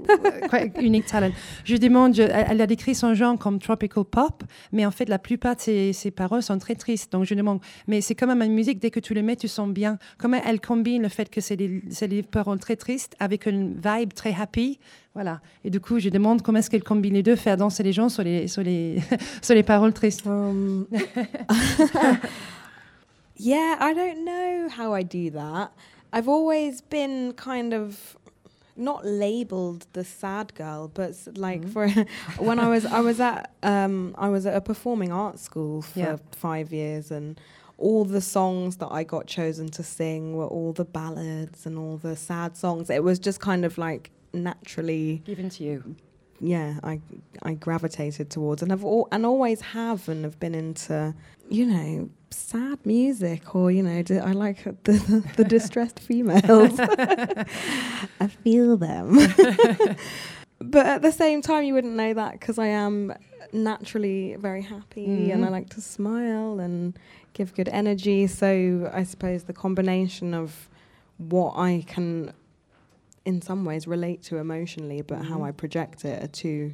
[0.50, 1.34] quite a unique talent.
[1.63, 5.20] Je demande, je- elle, a décrit son genre comme tropical pop, mais en fait la
[5.20, 7.12] plupart de ses, ses paroles sont très tristes.
[7.12, 9.48] Donc je demande, mais c'est quand même une musique dès que tu le mets, tu
[9.48, 10.00] sens bien.
[10.17, 13.76] Comment elle combine le fait que c'est des, c'est des paroles très tristes avec une
[13.80, 14.80] vibe très happy,
[15.13, 15.41] voilà.
[15.63, 18.10] Et du coup, je demande comment est-ce qu'elle combine les deux, faire danser les gens
[18.10, 18.98] sur les sur les
[19.44, 20.26] sur les paroles tristes?
[20.26, 20.88] Um,
[23.38, 25.72] yeah, I don't know how I do that.
[26.13, 28.17] I've always been kind of
[28.82, 31.88] not labeled the sad girl, but like for
[32.39, 36.00] when I was I was at um, I was at a performing arts school for
[36.00, 36.17] Yeah.
[36.32, 37.39] five years, and
[37.78, 41.98] all the songs that I got chosen to sing were all the ballads and all
[41.98, 42.89] the sad songs.
[42.89, 45.96] It was just kind of like naturally Given to you.
[46.39, 47.00] yeah, I
[47.44, 51.13] I gravitated towards and have all, and always have and have been into
[51.52, 56.80] you know, sad music or, you know, I like the, the distressed females.
[58.20, 59.18] I feel them.
[60.60, 63.14] but at the same time, you wouldn't know that because I am
[63.52, 65.32] naturally very happy mm-hmm.
[65.32, 66.98] and I like to smile and
[67.34, 68.28] give good energy.
[68.28, 70.70] So I suppose the combination of
[71.18, 72.32] what I can,
[73.26, 75.34] in some ways, relate to emotionally, but mm-hmm.
[75.34, 76.74] how I project it are two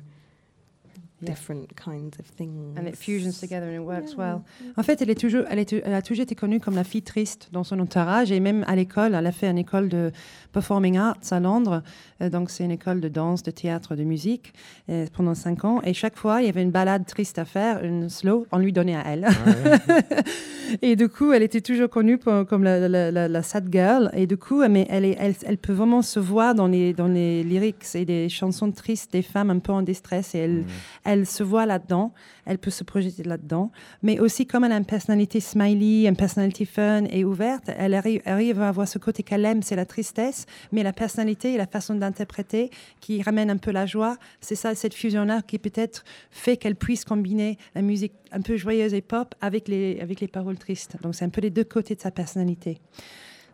[1.21, 2.77] different kinds of things.
[2.77, 4.35] And it fusions together and it works yeah.
[4.35, 4.41] well.
[4.77, 7.01] En fait, elle, est toujours, elle, est, elle, a toujours été connue comme la fille
[7.01, 10.11] triste dans son entourage et même à l'école, elle a fait une école de
[10.53, 11.81] performing arts à Londres.
[12.21, 14.53] Euh, donc, c'est une école de danse, de théâtre, de musique
[14.89, 15.81] euh, pendant cinq ans.
[15.83, 18.71] Et chaque fois, il y avait une balade triste à faire, une slow, on lui
[18.71, 19.27] donnait à elle.
[19.27, 20.21] Ah
[20.81, 24.11] et du coup, elle était toujours connue comme la, la, la, sad girl.
[24.13, 27.07] Et du coup, mais elle, est, elle, elle, peut vraiment se voir dans les, dans
[27.07, 29.87] les lyrics et des chansons tristes des femmes un peu en.
[29.87, 30.65] Et elle, mmh
[31.07, 32.13] elle se voit là-dedans,
[32.45, 33.71] elle peut se projeter là-dedans,
[34.03, 38.61] mais aussi comme elle a une personnalité smiley, une personnalité fun et ouverte, elle arrive,
[38.61, 41.95] à avoir ce côté qu'elle aime, c'est la tristesse, mais la personnalité et la façon
[41.95, 46.75] d'interpréter qui ramène un peu la joie, c'est ça, cette fusion-là qui peut-être fait qu'elle
[46.75, 50.97] puisse combiner la musique un peu joyeuse et pop avec les, avec les paroles tristes.
[51.01, 52.81] Donc c'est un peu les deux côtés de sa personnalité.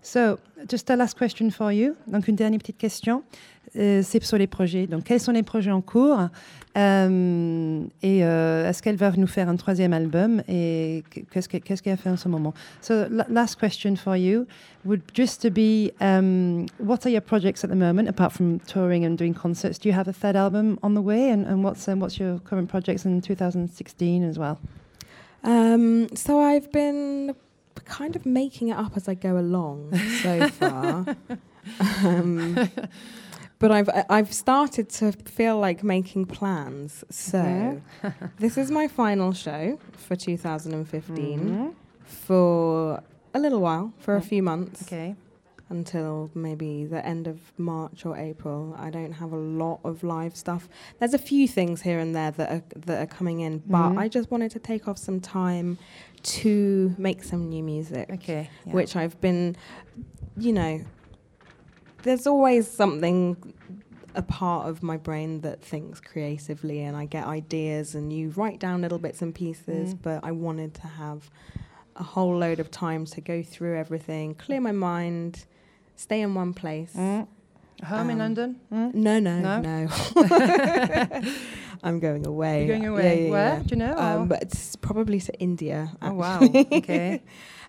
[0.03, 0.37] So,
[0.67, 1.95] just a last question for you.
[2.07, 3.23] Donc, une dernière petite question.
[3.77, 4.85] Euh, c'est sur les projets.
[4.85, 6.27] Donc, quels sont les projets en cours
[6.77, 11.97] euh, Et euh, est-ce qu'elle va nous faire un troisième album Et qu'est-ce qu'elle a
[11.97, 14.45] fait en ce moment So, last question for you
[14.85, 19.05] would just to be um, what are your projects at the moment, apart from touring
[19.05, 19.79] and doing concerts?
[19.79, 21.31] Do you have a third album on the way?
[21.31, 24.59] And, and what's, um, what's your current projects in 2016 as well?
[25.45, 27.33] Um, so, I've been
[27.81, 31.15] kind of making it up as I go along so far.
[32.03, 32.69] um,
[33.59, 37.03] but I've I've started to feel like making plans.
[37.09, 38.25] So mm-hmm.
[38.39, 41.69] this is my final show for 2015 mm-hmm.
[42.03, 43.01] for
[43.33, 44.83] a little while, for a few months.
[44.83, 45.15] Okay.
[45.69, 50.36] Until maybe the end of March or April, I don't have a lot of live
[50.36, 50.67] stuff.
[50.99, 53.97] There's a few things here and there that are that are coming in, but mm-hmm.
[53.97, 55.79] I just wanted to take off some time
[56.23, 58.09] to make some new music.
[58.12, 58.49] Okay.
[58.65, 58.73] Yeah.
[58.73, 59.55] Which I've been,
[60.38, 60.81] you know,
[62.03, 63.53] there's always something
[64.15, 68.59] a part of my brain that thinks creatively and I get ideas and you write
[68.59, 69.99] down little bits and pieces, mm.
[70.01, 71.29] but I wanted to have
[71.95, 75.45] a whole load of time to go through everything, clear my mind,
[75.95, 76.93] stay in one place.
[76.95, 77.27] Mm.
[77.83, 78.59] Home um, in London?
[78.71, 78.93] Mm?
[78.93, 79.61] No, no, no.
[79.61, 81.31] no.
[81.83, 82.65] I'm going away.
[82.65, 83.03] You're going away.
[83.03, 83.53] Yeah, yeah, Where?
[83.55, 83.59] Yeah.
[83.59, 83.97] Do you know?
[83.97, 85.91] Um, but it's probably to India.
[86.01, 86.09] Actually.
[86.09, 86.39] Oh wow.
[86.71, 87.21] okay.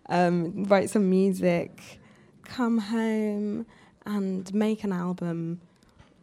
[0.06, 2.00] um, write some music,
[2.44, 3.66] come home,
[4.06, 5.60] and make an album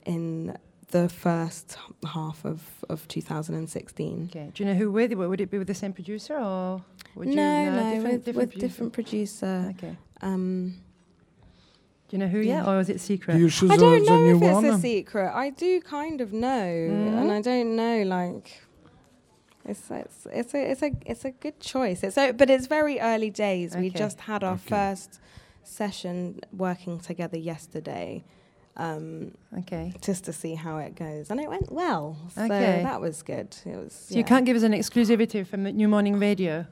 [0.05, 0.57] in
[0.91, 4.29] the first half of, of 2016.
[4.29, 4.51] Okay.
[4.53, 5.13] Do you know who with?
[5.13, 6.83] Would it be with the same producer or?
[7.15, 8.67] Would no, you, no, no, different, with, different with producer?
[8.67, 9.73] different producer.
[9.77, 9.97] Okay.
[10.21, 10.75] Um,
[12.11, 13.37] do you know who yet, or is it secret?
[13.37, 15.31] You I don't know if it's a secret.
[15.33, 17.17] I do kind of know, mm-hmm.
[17.17, 18.63] and I don't know like.
[19.63, 22.03] It's it's it's a it's a it's a good choice.
[22.03, 23.71] It's a, but it's very early days.
[23.71, 23.83] Okay.
[23.83, 24.67] We just had our okay.
[24.67, 25.21] first
[25.63, 28.25] session working together yesterday.
[28.75, 29.93] Um, okay.
[30.01, 32.17] Just to see how it goes, and it went well.
[32.35, 32.81] So okay.
[32.83, 33.55] that was good.
[33.65, 33.93] It was.
[33.93, 34.17] So yeah.
[34.17, 36.65] you can't give us an exclusivity from New Morning Radio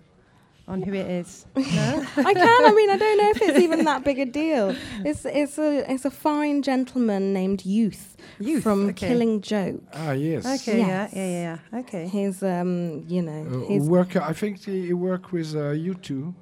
[0.70, 1.46] on who it is?
[1.56, 2.06] No?
[2.30, 2.66] I can.
[2.66, 4.76] I mean, I don't know if it's even that big a deal.
[5.10, 9.08] It's it's a it's a fine gentleman named Youth, Youth from okay.
[9.08, 9.82] Killing Joke.
[9.94, 10.46] Ah, yes.
[10.46, 10.80] Okay.
[10.80, 11.14] Yes.
[11.14, 11.26] Yeah.
[11.26, 11.58] Yeah.
[11.72, 11.80] Yeah.
[11.80, 12.08] Okay.
[12.08, 14.16] He's um, you know, uh, he's work.
[14.16, 16.34] I think he worked with uh, you too.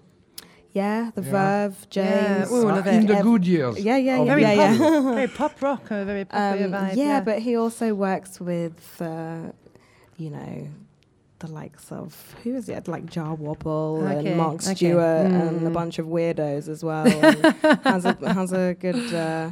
[0.73, 1.31] Yeah, the yeah.
[1.31, 2.51] Verve, James.
[2.51, 2.55] Yeah.
[2.55, 3.79] Ooh, uh, in the good years.
[3.79, 5.13] Yeah, yeah, very yeah, pop, yeah.
[5.15, 6.95] very pop rock, uh, very pop um, vibe.
[6.95, 9.51] Yeah, yeah, but he also works with, uh,
[10.17, 10.67] you know,
[11.39, 14.29] the likes of who is it like Jar Wobble okay.
[14.29, 15.35] and Mark Stewart okay.
[15.35, 15.47] mm.
[15.47, 17.05] and a bunch of weirdos as well.
[17.83, 19.51] has a has a good uh,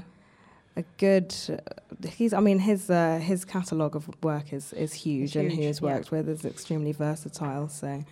[0.76, 1.36] a good.
[1.50, 5.62] Uh, he's I mean his uh, his catalogue of work is is huge, and who
[5.62, 6.18] he's worked yeah.
[6.18, 7.70] with is extremely versatile.
[7.70, 8.04] So.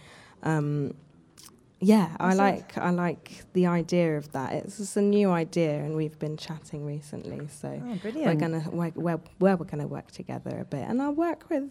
[0.46, 0.94] Um,
[1.84, 4.54] yeah, I like I like the idea of that.
[4.54, 7.48] It's just a new idea, and we've been chatting recently.
[7.50, 11.10] So oh, we're gonna work, where, where we're gonna work together a bit, and I
[11.10, 11.70] work with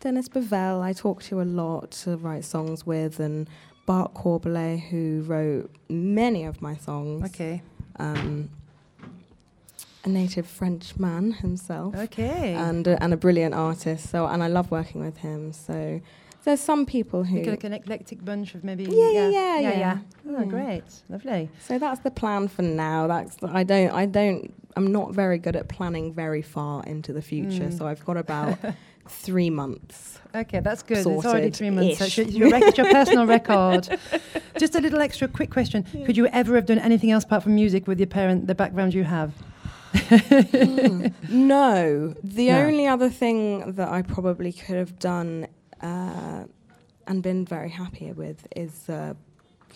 [0.00, 0.80] Dennis Bavell.
[0.80, 3.48] I talk to a lot to write songs with, and
[3.86, 7.24] Bart Corbelet, who wrote many of my songs.
[7.26, 7.62] Okay.
[7.98, 8.50] Um,
[10.04, 11.94] a native French man himself.
[11.94, 12.54] Okay.
[12.54, 14.08] And uh, and a brilliant artist.
[14.08, 15.52] So and I love working with him.
[15.52, 16.00] So
[16.44, 19.98] there's some people who like an eclectic bunch of maybe yeah yeah yeah yeah, yeah.
[20.28, 21.50] Oh, great, lovely.
[21.60, 23.06] So that's the plan for now.
[23.06, 27.22] That's I don't I don't I'm not very good at planning very far into the
[27.22, 27.64] future.
[27.64, 27.76] Mm.
[27.78, 28.58] So I've got about
[29.08, 30.18] three months.
[30.34, 30.98] Okay, that's good.
[30.98, 31.98] it's already three months.
[31.98, 33.88] So it's your, rec- it's your personal record.
[34.58, 35.82] Just a little extra quick question.
[36.06, 38.94] Could you ever have done anything else apart from music with your parent, the background
[38.94, 39.32] you have?
[41.28, 42.58] No, the No.
[42.60, 45.46] only other thing that I probably could have done
[45.82, 46.44] uh,
[47.06, 48.88] and been very happy with is.
[48.88, 49.14] Uh,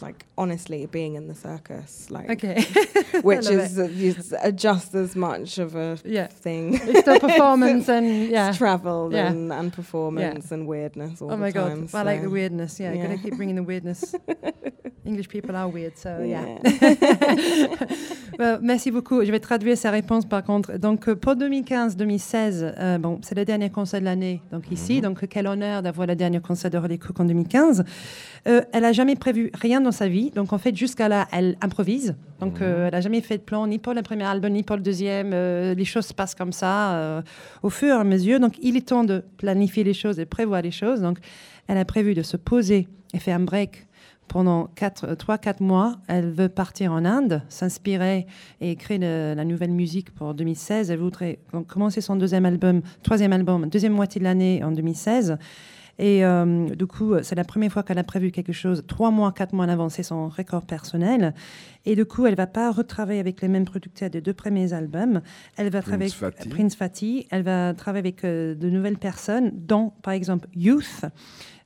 [0.00, 2.64] like honestly, being in the circus, like Okay.
[3.22, 6.26] which is, uh, is uh, just as much of a Yeah.
[6.26, 6.74] thing.
[6.82, 8.48] It's still performance and yeah.
[8.48, 9.30] It's travel Yeah.
[9.30, 11.86] and, and performance and weirdness all Oh the my time.
[11.86, 12.80] god, I like the weirdness.
[12.80, 13.06] Yeah, yeah.
[13.06, 14.16] gotta keep bringing the weirdness.
[15.06, 16.44] English people are weird, so yeah.
[18.38, 19.22] Well, merci beaucoup.
[19.22, 20.78] Je vais traduire sa réponse par contre.
[20.78, 24.40] Donc euh, pour 2015-2016, euh, bon, c'est le dernier concert de l'année.
[24.50, 27.84] Donc ici, donc quel honneur d'avoir le dernier concert de Holly Cook en 2015.
[28.48, 30.30] Euh, elle a jamais prévu rien dans sa vie.
[30.30, 32.16] Donc en fait, jusqu'à là, elle improvise.
[32.40, 34.76] Donc euh, elle a jamais fait de plan ni pour le premier album ni pour
[34.76, 35.30] le deuxième.
[35.30, 37.22] Les choses se passent comme ça
[37.62, 38.40] au fur et à mesure.
[38.40, 41.02] Donc il est temps de planifier les choses et prévoir les choses.
[41.02, 41.18] Donc
[41.68, 43.86] elle a prévu de se poser et faire un break
[44.28, 45.96] pendant 3-4 mois.
[46.08, 48.26] Elle veut partir en Inde, s'inspirer
[48.60, 50.90] et créer le- la nouvelle musique pour 2016.
[50.90, 55.36] Elle voudrait com- commencer son deuxième album, troisième album, deuxième moitié de l'année en 2016.
[55.96, 59.30] Et euh, du coup, c'est la première fois qu'elle a prévu quelque chose, trois mois,
[59.30, 61.34] quatre mois en avance, son record personnel.
[61.86, 65.20] Et du coup, elle va pas retravailler avec les mêmes producteurs des deux premiers albums.
[65.56, 66.48] Elle va travailler avec Fatih.
[66.48, 67.26] Prince Fatih.
[67.30, 71.04] Elle va travailler avec euh, de nouvelles personnes, dont par exemple Youth.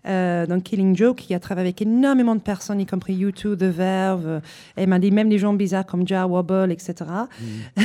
[0.06, 3.64] Euh, dans Killing Joke, qui a travaillé avec énormément de personnes, y compris U2, The
[3.64, 4.26] Verve.
[4.26, 4.40] euh,
[4.76, 6.94] Elle m'a dit même des gens bizarres comme Jar Wobble, etc.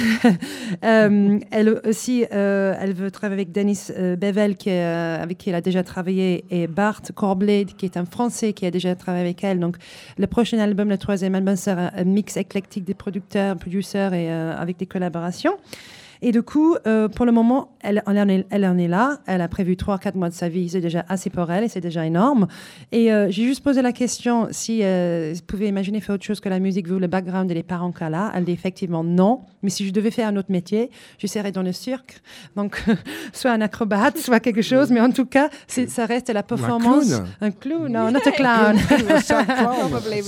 [0.84, 5.38] Euh, elle aussi, euh, elle veut travailler avec Dennis euh, Bevel, qui est, euh, avec
[5.38, 8.96] qui elle a déjà travaillé, et Bart Corblade, qui est un Français qui a déjà
[8.96, 9.60] travaillé avec elle.
[9.60, 9.78] Donc,
[10.18, 14.56] le prochain album, le troisième album, sera un mix éclectique des producteurs, producteurs et euh,
[14.58, 15.56] avec des collaborations.
[16.24, 19.20] Et du coup, euh, pour le moment, elle, elle en est, elle en est là.
[19.28, 20.70] Elle a prévu 3-4 mois de sa vie.
[20.70, 22.48] C'est déjà assez pour elle et c'est déjà énorme.
[22.94, 26.40] Et euh, j'ai juste posé la question si euh, vous pouvez imaginer faire autre chose
[26.40, 28.32] que la musique, vu le background et les parents qu'elle a.
[28.34, 29.42] Elle dit effectivement non.
[29.64, 32.22] Mais si je devais faire un autre métier, je serais dans le cirque.
[32.56, 32.82] Donc,
[33.34, 34.92] soit un acrobate, soit quelque chose.
[34.92, 37.08] Mais en tout cas, ça reste la performance.
[37.08, 37.28] clown.
[37.42, 38.78] Un clown, non, not a clown.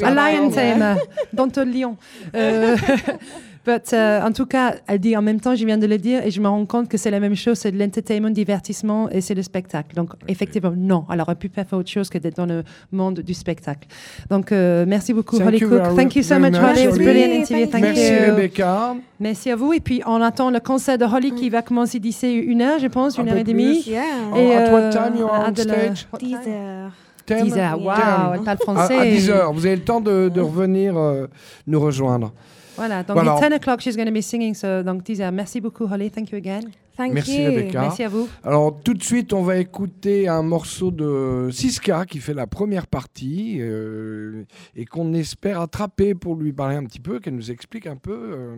[0.03, 0.95] Un A lion tamer,
[1.31, 1.95] dans le lion.
[2.35, 2.75] Euh,
[3.65, 6.25] but, euh, en tout cas, elle dit en même temps, je viens de le dire,
[6.25, 9.21] et je me rends compte que c'est la même chose, c'est de l'entertainment, divertissement, et
[9.21, 9.95] c'est le spectacle.
[9.95, 13.33] Donc, effectivement, non, elle aurait pu faire autre chose que d'être dans le monde du
[13.33, 13.87] spectacle.
[14.29, 15.77] Donc, euh, merci beaucoup, Thank Holly you Cook.
[15.79, 16.81] very- Thank you so very much, Holly.
[16.81, 17.03] It was Holly.
[17.05, 17.65] brilliant interview.
[17.67, 18.33] Thank Merci you.
[18.35, 18.95] Rebecca.
[19.19, 19.73] Merci à vous.
[19.73, 22.87] Et puis, on attend le concert de Holly qui va commencer d'ici une heure, je
[22.87, 23.83] pense, Un une heure et demie.
[23.87, 24.01] Yeah.
[24.33, 26.07] Oh, at what euh, time you are à on stage?
[26.11, 26.29] what time?
[26.29, 26.91] 10 heures.
[27.27, 27.79] 10 10 heures.
[27.81, 27.91] Wow,
[28.35, 28.97] elle parle À, français.
[28.99, 29.51] à 10 heures.
[29.53, 31.25] Vous avez le temps de, de revenir euh,
[31.65, 32.31] nous rejoindre.
[32.77, 33.35] Voilà, donc Voilà.
[33.35, 34.53] at 10 o'clock, she's going to be singing.
[34.53, 35.31] So, donc 10 heures.
[35.31, 36.09] Merci beaucoup, Holly.
[36.11, 36.61] Thank you again.
[36.97, 37.49] Thank Merci, you.
[37.51, 37.81] Rebecca.
[37.81, 38.27] Merci à vous.
[38.43, 42.87] Alors tout de suite, on va écouter un morceau de Siska qui fait la première
[42.87, 44.43] partie euh,
[44.77, 48.13] et qu'on espère attraper pour lui parler un petit peu, qu'elle nous explique un peu.
[48.13, 48.55] euh,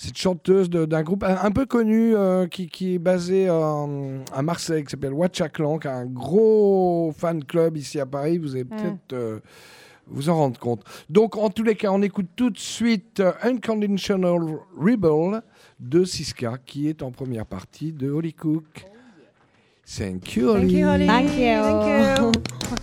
[0.00, 4.42] cette chanteuse d'un groupe un, un peu connu euh, qui, qui est basé euh, à
[4.42, 8.38] Marseille, qui s'appelle Watchaclan, qui a un gros fan club ici à Paris.
[8.38, 9.40] Vous allez peut-être euh,
[10.10, 10.82] vous en rendre compte.
[11.08, 14.40] Donc en tous les cas, on écoute tout de suite euh, Unconditional
[14.76, 15.42] Rebel
[15.80, 18.86] de Siska, qui est en première partie de Holly Cook.
[19.86, 21.06] Thank you, Thank you, Holly.
[21.06, 21.62] Thank you.
[21.62, 22.36] Thank
[22.70, 22.77] you.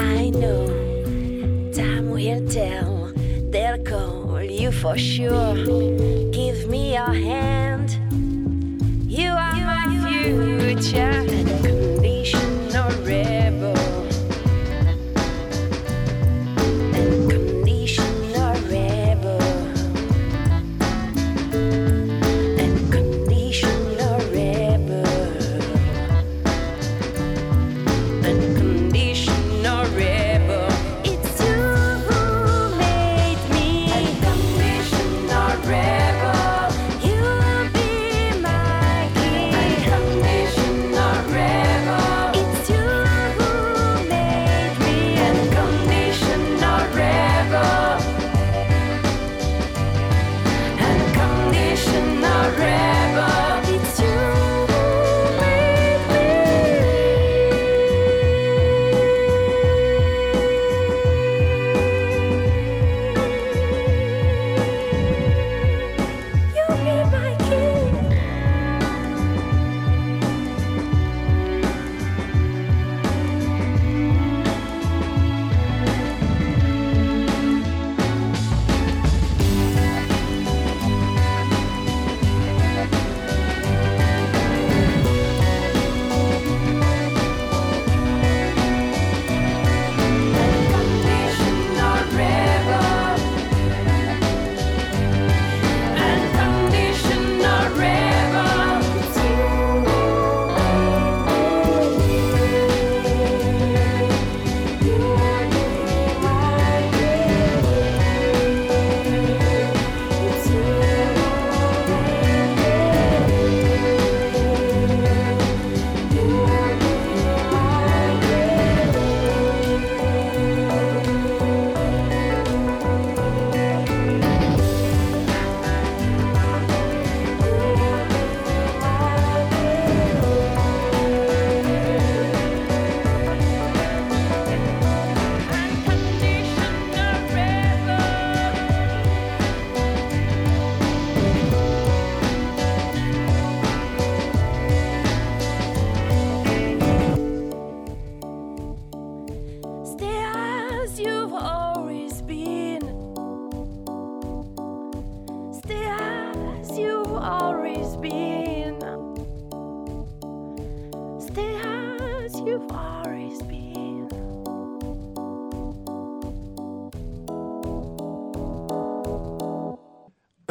[0.00, 0.66] I know
[1.72, 3.12] time will tell.
[3.50, 5.54] They'll call you for sure.
[6.32, 7.90] Give me your hand.
[9.08, 11.75] You are my future.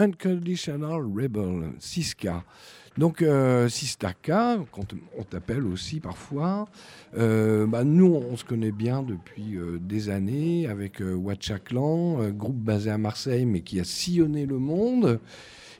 [0.05, 2.43] Unconditional Rebel, Siska.
[2.97, 6.65] Donc, euh, Sistaka, qu'on t'appelle aussi parfois.
[7.17, 12.55] Euh, bah, nous, on se connaît bien depuis euh, des années avec Watchaklan, euh, groupe
[12.55, 15.19] basé à Marseille, mais qui a sillonné le monde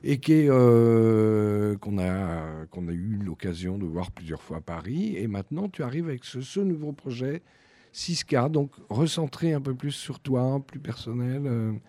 [0.03, 5.15] et qu'on a, a eu l'occasion de voir plusieurs fois à Paris.
[5.17, 7.41] Et maintenant, tu arrives avec ce, ce nouveau projet,
[7.93, 11.79] Siska, donc recentré un peu plus sur toi, plus personnel.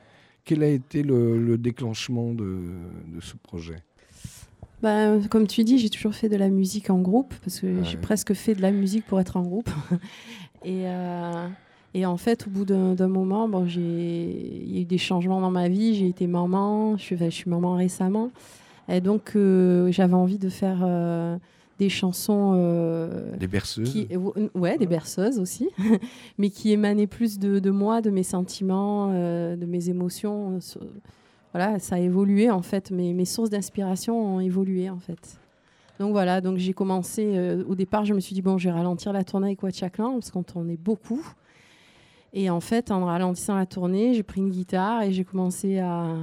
[0.47, 2.63] Quel a été le, le déclenchement de,
[3.15, 3.83] de ce projet?
[4.83, 7.97] Bah, comme tu dis, j'ai toujours fait de la musique en groupe parce que j'ai
[7.97, 9.69] presque fait de la musique pour être en groupe.
[10.65, 11.49] et, euh,
[11.95, 15.51] et en fait, au bout d'un moment, bon, il y a eu des changements dans
[15.51, 15.95] ma vie.
[15.97, 18.31] J'ai été maman, je suis, enfin, je suis maman récemment.
[18.89, 21.37] Et donc, euh, j'avais envie de faire euh,
[21.79, 22.55] des chansons.
[22.57, 24.09] euh, Des berceuses qui,
[24.55, 25.69] ouais, des berceuses aussi,
[26.39, 30.59] mais qui émanaient plus de, de moi, de mes sentiments, euh, de mes émotions.
[30.81, 30.85] euh,
[31.53, 32.91] Voilà, ça a évolué en fait.
[32.91, 35.39] Mes, mes sources d'inspiration ont évolué en fait.
[35.99, 37.33] Donc voilà, donc j'ai commencé.
[37.37, 40.13] euh, au départ, je me suis dit bon, je vais ralentir la tournée avec Watchaklan
[40.15, 41.27] parce qu'on tournait beaucoup.
[42.35, 46.17] Et en fait, en ralentissant la tournée, j'ai pris une guitare et j'ai commencé à,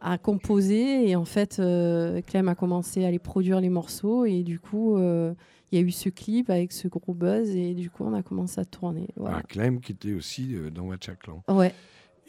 [0.00, 1.08] à composer.
[1.08, 4.24] Et en fait, euh, Clem a commencé à les produire les morceaux.
[4.24, 5.34] Et du coup, euh,
[5.70, 7.50] il y a eu ce clip avec ce gros buzz.
[7.54, 9.08] Et du coup, on a commencé à tourner.
[9.16, 9.38] Voilà.
[9.40, 11.42] Ah, Clem qui était aussi euh, dans Watchaklan.
[11.48, 11.74] Ouais.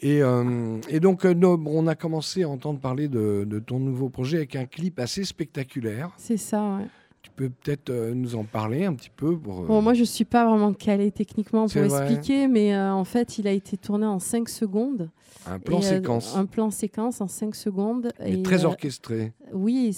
[0.00, 4.38] Et, euh, et donc, on a commencé à entendre parler de, de ton nouveau projet
[4.38, 6.10] avec un clip assez spectaculaire.
[6.16, 6.86] C'est ça, ouais.
[7.22, 10.44] Tu peux peut-être nous en parler un petit peu pour, Bon, moi, je suis pas
[10.44, 15.08] vraiment calée techniquement pour expliquer, mais en fait, il a été tourné en 5 secondes.
[15.46, 18.12] Un plan Et, euh, séquence, un plan séquence en 5 secondes.
[18.24, 19.32] Et, très euh, orchestré.
[19.52, 19.96] Oui,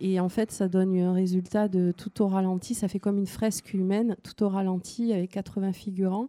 [0.00, 2.74] et en fait, ça donne un résultat de tout au ralenti.
[2.74, 6.28] Ça fait comme une fresque humaine, tout au ralenti, avec 80 figurants.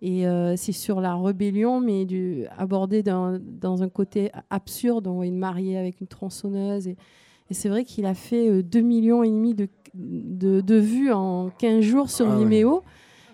[0.00, 5.06] Et euh, c'est sur la rébellion, mais du, abordé dans, dans un côté absurde.
[5.06, 6.86] On voit une mariée avec une tronçonneuse.
[6.86, 6.96] Et,
[7.50, 11.12] Et c'est vrai qu'il a fait euh, 2 millions et demi de, de, de vues
[11.12, 12.44] en 15 jours sur Ah ouais.
[12.44, 12.82] Vimeo.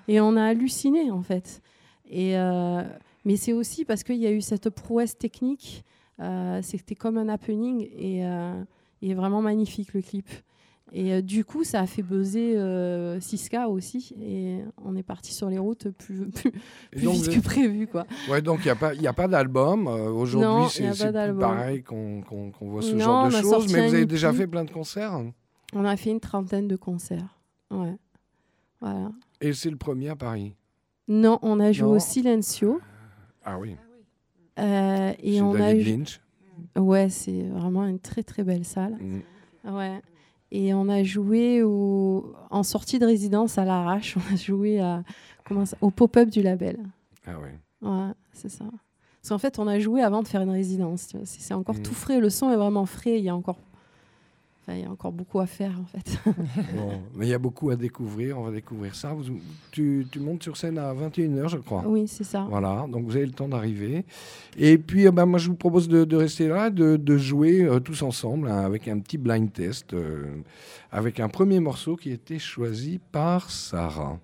[0.08, 1.60] Et on a halluciné, en fait.
[2.10, 2.34] Et,
[3.24, 5.84] mais c'est aussi parce qu'il y a eu cette prouesse technique.
[6.20, 7.88] Euh, C'était comme un happening.
[7.96, 8.62] Et euh,
[9.02, 10.28] est vraiment magnifique, le clip.
[10.92, 14.14] Et euh, du coup, ça a fait buzzer euh, Siska aussi.
[14.20, 16.48] Et on est parti sur les routes plus, plus,
[16.92, 17.86] Et plus donc, vite que prévu.
[17.86, 18.06] Quoi.
[18.30, 19.86] Ouais, donc il n'y a pas, d'album.
[19.88, 23.72] Aujourd'hui, c'est pareil qu'on qu'on voit ce Non, genre de choses.
[23.72, 25.20] Mais vous avez déjà fait plein de concerts?
[25.72, 27.40] On a fait une trentaine de concerts.
[27.70, 27.96] Ouais.
[28.80, 29.10] Voilà.
[29.40, 30.54] Et c'est le premier à Paris?
[31.08, 31.94] Non, on a joué Non.
[31.94, 32.80] au Silencio.
[33.44, 33.76] Ah oui,
[34.58, 36.20] euh, et c'est on a Lynch.
[36.76, 38.96] Ouais, c'est vraiment une très très belle salle.
[39.00, 39.74] Mm.
[39.76, 40.00] Ouais.
[40.52, 42.32] Et on a joué au...
[42.50, 44.16] en sortie de résidence à l'Arrache.
[44.30, 45.02] On a joué à...
[45.44, 45.76] Comment ça...
[45.80, 46.78] au pop-up du label.
[47.26, 47.48] Ah oui.
[47.88, 48.64] Ouais, c'est ça.
[48.64, 51.12] Parce qu'en fait, on a joué avant de faire une résidence.
[51.24, 51.82] C'est encore Mhm.
[51.82, 52.20] tout frais.
[52.20, 53.18] Le son est vraiment frais.
[53.18, 53.58] Il y a encore,
[54.66, 56.18] enfin, il y a encore beaucoup à faire en fait.
[56.76, 58.38] Bon, mais il y a beaucoup à découvrir.
[58.38, 59.12] On va découvrir ça.
[59.12, 59.38] Vous-
[59.70, 61.84] tu, tu montes sur scène à 21h, je crois.
[61.86, 62.46] oui, c'est ça.
[62.48, 64.04] Voilà, donc vous avez le temps d'arriver.
[64.56, 67.62] Et puis, euh, bah, moi, je vous propose de, de rester là, de, de jouer
[67.62, 70.24] euh, tous ensemble hein, avec un petit blind test, euh,
[70.90, 74.18] avec un premier morceau qui a été choisi par Sarah.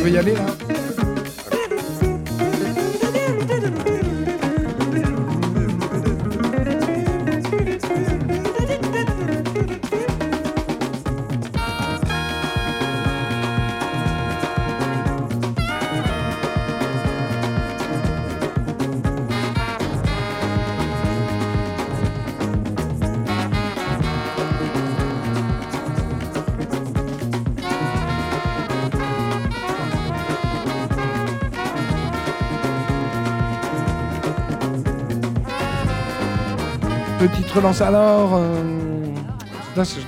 [0.00, 0.79] Tu veux y aller là?
[37.20, 38.30] Petite relance alors.
[38.34, 38.62] euh,
[39.74, 39.98] parce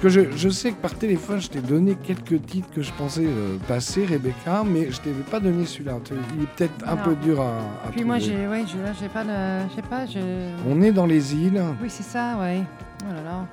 [0.00, 3.26] que je, je sais que par téléphone, je t'ai donné quelques titres que je pensais
[3.26, 5.94] euh, passer, Rebecca, mais je t'avais pas donné celui-là.
[6.36, 8.64] Il est peut-être un peu dur à, à Puis moi, j'ai, ouais,
[9.00, 10.20] j'ai pas de, sais pas, je.
[10.68, 11.60] On est dans les îles.
[11.82, 12.62] Oui, c'est ça, ouais.
[13.02, 13.46] Oh là là.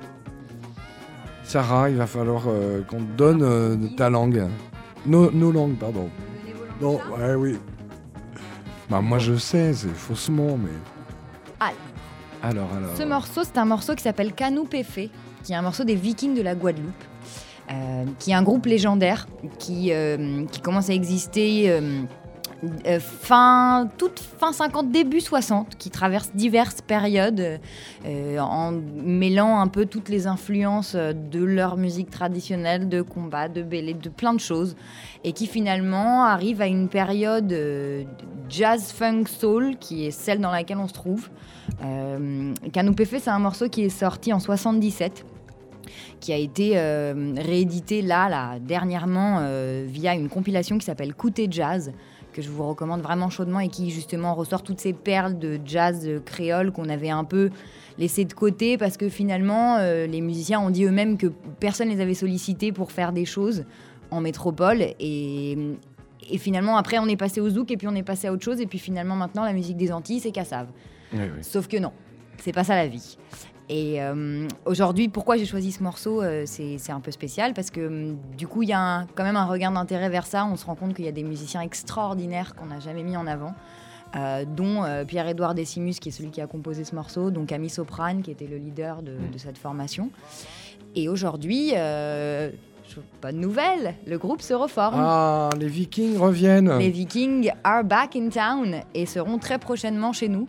[1.42, 4.44] Sarah, il va falloir euh, qu'on te donne euh, ta langue.
[5.04, 6.08] Nos, nos langues, pardon.
[6.80, 7.58] Non, ouais, oui.
[8.88, 10.70] Bah, moi, je sais, c'est faussement, mais.
[11.58, 11.72] Alors.
[12.42, 12.96] Alors, alors.
[12.96, 15.10] Ce morceau, c'est un morceau qui s'appelle Canou Péfé,
[15.42, 17.04] qui est un morceau des Vikings de la Guadeloupe,
[17.70, 19.26] euh, qui est un groupe légendaire
[19.58, 22.02] qui, euh, qui commence à exister euh,
[22.86, 23.88] euh, fin,
[24.38, 27.60] fin 50, début 60, qui traverse diverses périodes
[28.04, 33.48] euh, en mêlant un peu toutes les influences euh, de leur musique traditionnelle, de combat,
[33.48, 34.76] de bélé, de plein de choses,
[35.24, 37.54] et qui finalement arrive à une période
[38.48, 41.28] jazz funk soul, qui est celle dans laquelle on se trouve.
[43.06, 45.24] Fait, c'est un morceau qui est sorti en 77,
[46.20, 46.78] qui a été
[47.36, 49.46] réédité là, là dernièrement,
[49.86, 51.92] via une compilation qui s'appelle Côté Jazz,
[52.36, 56.06] que je vous recommande vraiment chaudement et qui justement ressort toutes ces perles de jazz
[56.26, 57.48] créole qu'on avait un peu
[57.98, 61.28] laissé de côté parce que finalement, euh, les musiciens ont dit eux-mêmes que
[61.58, 63.64] personne les avait sollicités pour faire des choses
[64.10, 65.58] en métropole et.
[66.28, 68.42] Et finalement, après, on est passé au zouk et puis on est passé à autre
[68.42, 68.60] chose.
[68.60, 70.66] Et puis finalement, maintenant, la musique des Antilles, c'est Cassave.
[71.12, 71.42] Oui, oui.
[71.42, 71.92] Sauf que non,
[72.38, 73.16] c'est pas ça la vie.
[73.68, 77.86] Et euh, aujourd'hui, pourquoi j'ai choisi ce morceau euh, C'est un peu spécial parce que
[77.86, 80.46] hum, du coup, il y a un- quand même un regard d'intérêt vers ça.
[80.46, 83.26] On se rend compte qu'il y a des musiciens extraordinaires qu'on n'a jamais mis en
[83.26, 83.54] avant.
[84.14, 88.22] euh, dont Pierre-Édouard Décimus, qui est celui qui a composé ce morceau, donc Camille Soprane,
[88.22, 90.10] qui était le leader de, cette formation.
[90.94, 91.72] Et aujourd'hui,
[93.22, 94.96] bonne nouvelle, le groupe se reforme.
[94.98, 96.78] Ah, les Vikings reviennent.
[96.78, 100.48] Les Vikings are back in town et seront très prochainement chez nous.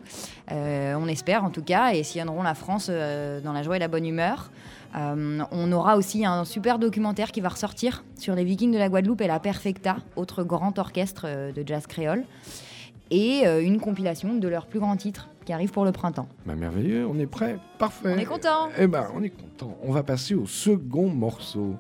[0.52, 3.80] Euh, on espère en tout cas et sillonneront la France euh, dans la joie et
[3.80, 4.52] la bonne humeur.
[4.96, 8.90] Euh, on aura aussi un super documentaire qui va ressortir sur les Vikings de la
[8.90, 12.24] Guadeloupe et la Perfecta, autre grand orchestre de jazz créole,
[13.12, 16.28] et une compilation de leurs plus grands titres qui arrive pour le printemps.
[16.46, 17.58] Bah, merveilleux, on est prêt.
[17.78, 18.14] Parfait.
[18.14, 18.68] On est content.
[18.78, 19.78] Eh ben, on est content.
[19.82, 21.76] On va passer au second morceau.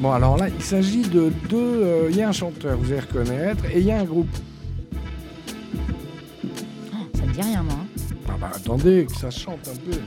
[0.00, 1.56] Bon, alors là, il s'agit de deux.
[1.56, 4.28] euh, Il y a un chanteur, vous allez reconnaître, et il y a un groupe.
[6.92, 7.74] Oh, ça me dit rien moi.
[7.80, 8.02] hein.
[8.28, 9.98] Ah bah attendez, que ça chante un peu.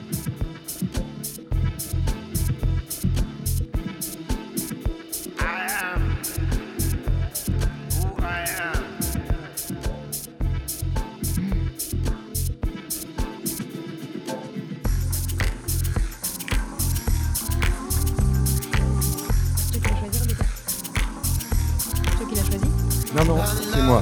[23.20, 23.42] Non, non,
[23.74, 24.02] c'est moi.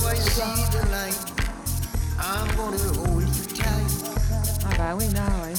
[4.63, 5.53] Ah bah oui, là, ouais.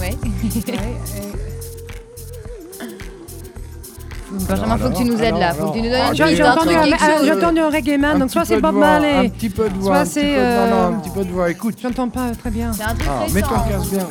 [0.00, 0.16] Ouais.
[0.22, 0.96] Ouais,
[4.48, 5.52] Benjamin, faut que tu nous aides là.
[5.52, 8.18] Faut que tu nous donnes Ah, une J'ai entendu, un, ah, entendu un reggae man,
[8.20, 9.28] donc soit c'est Bob voix, Un Marley.
[9.30, 9.96] petit peu de voix.
[9.96, 11.50] Soit c'est, Non, non, euh, un petit peu de voix.
[11.50, 11.74] Écoute.
[11.82, 12.72] J'entends pas très bien.
[12.72, 14.06] C'est un truc Ah, mets ton casque bien.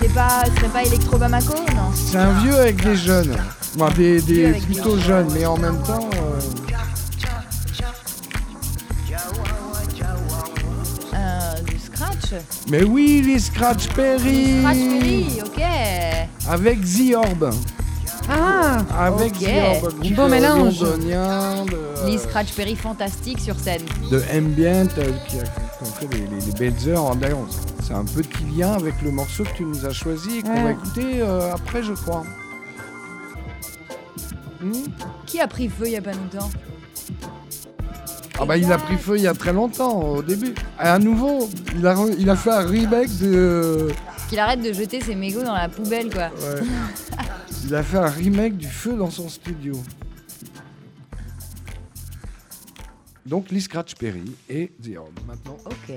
[0.00, 1.90] C'est pas, pas Electro Bamako Non.
[1.94, 3.36] C'est un vieux avec des jeunes.
[3.76, 6.08] Bon, des, des plutôt jeunes, mais en même temps.
[6.14, 6.40] euh,
[11.14, 12.34] Euh, du scratch.
[12.68, 14.58] Mais oui, les Scratch Perry.
[14.60, 15.62] Scratch Perry, ok.
[16.48, 17.50] Avec The Orb.
[18.30, 19.40] Ah Avec Ok.
[19.40, 19.98] The Orb.
[20.00, 20.80] groupe, Beau euh, mélange.
[20.80, 23.82] londonien de, Les Scratch Perry fantastiques sur scène.
[24.10, 25.00] de Ambient qui,
[25.40, 25.44] a,
[25.84, 27.38] fait les, les, les belles heures en D'ailleurs,
[27.86, 30.62] C'est un petit lien avec le morceau que tu nous as choisi et qu'on Ouais.
[30.62, 32.24] va écouter euh, après, je crois.
[34.62, 34.72] Hmm
[35.26, 36.50] Qui a pris feu il y a pas longtemps
[38.38, 40.54] Ah bah il a pris feu il y a très longtemps au début.
[40.78, 43.88] À nouveau, il a, il a fait un remake de.
[44.28, 46.30] Qu'il arrête de jeter ses mégots dans la poubelle, quoi.
[46.40, 46.62] Ouais.
[47.64, 49.74] il a fait un remake du feu dans son studio.
[53.26, 55.10] Donc Lee Scratch Perry et The Orb.
[55.26, 55.94] Maintenant, Ok.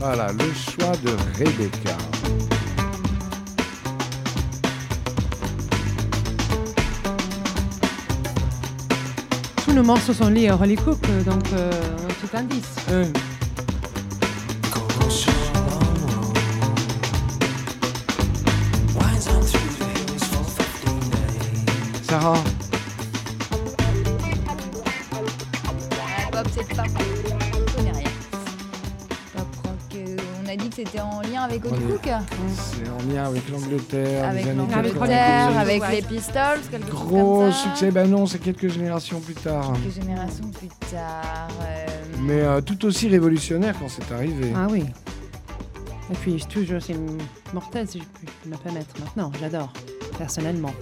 [0.00, 1.96] voilà le choix de Rebecca.
[9.68, 12.76] Tous nos morceaux sont liés à Holly Cook, euh, donc euh, un petit indice.
[12.90, 13.02] Hein.
[22.08, 22.42] Sarah,
[30.90, 31.62] c'était en lien avec.
[31.62, 31.72] Cook
[32.02, 35.58] c'est en lien avec l'Angleterre, Avec les années Avec l'Angleterre, 90.
[35.58, 37.58] avec les Pistols, quelque chose Gros comme ça.
[37.58, 39.72] succès, ben non, c'est quelques générations plus tard.
[39.82, 41.48] Quelques générations plus tard.
[41.62, 41.86] euh,
[42.22, 44.52] Mais euh, tout aussi révolutionnaire quand c'est arrivé.
[44.56, 44.84] Ah oui.
[46.10, 46.96] Et puis toujours, c'est
[47.52, 49.30] mortel si je puis me permettre maintenant.
[49.40, 49.70] J'adore,
[50.16, 50.72] personnellement.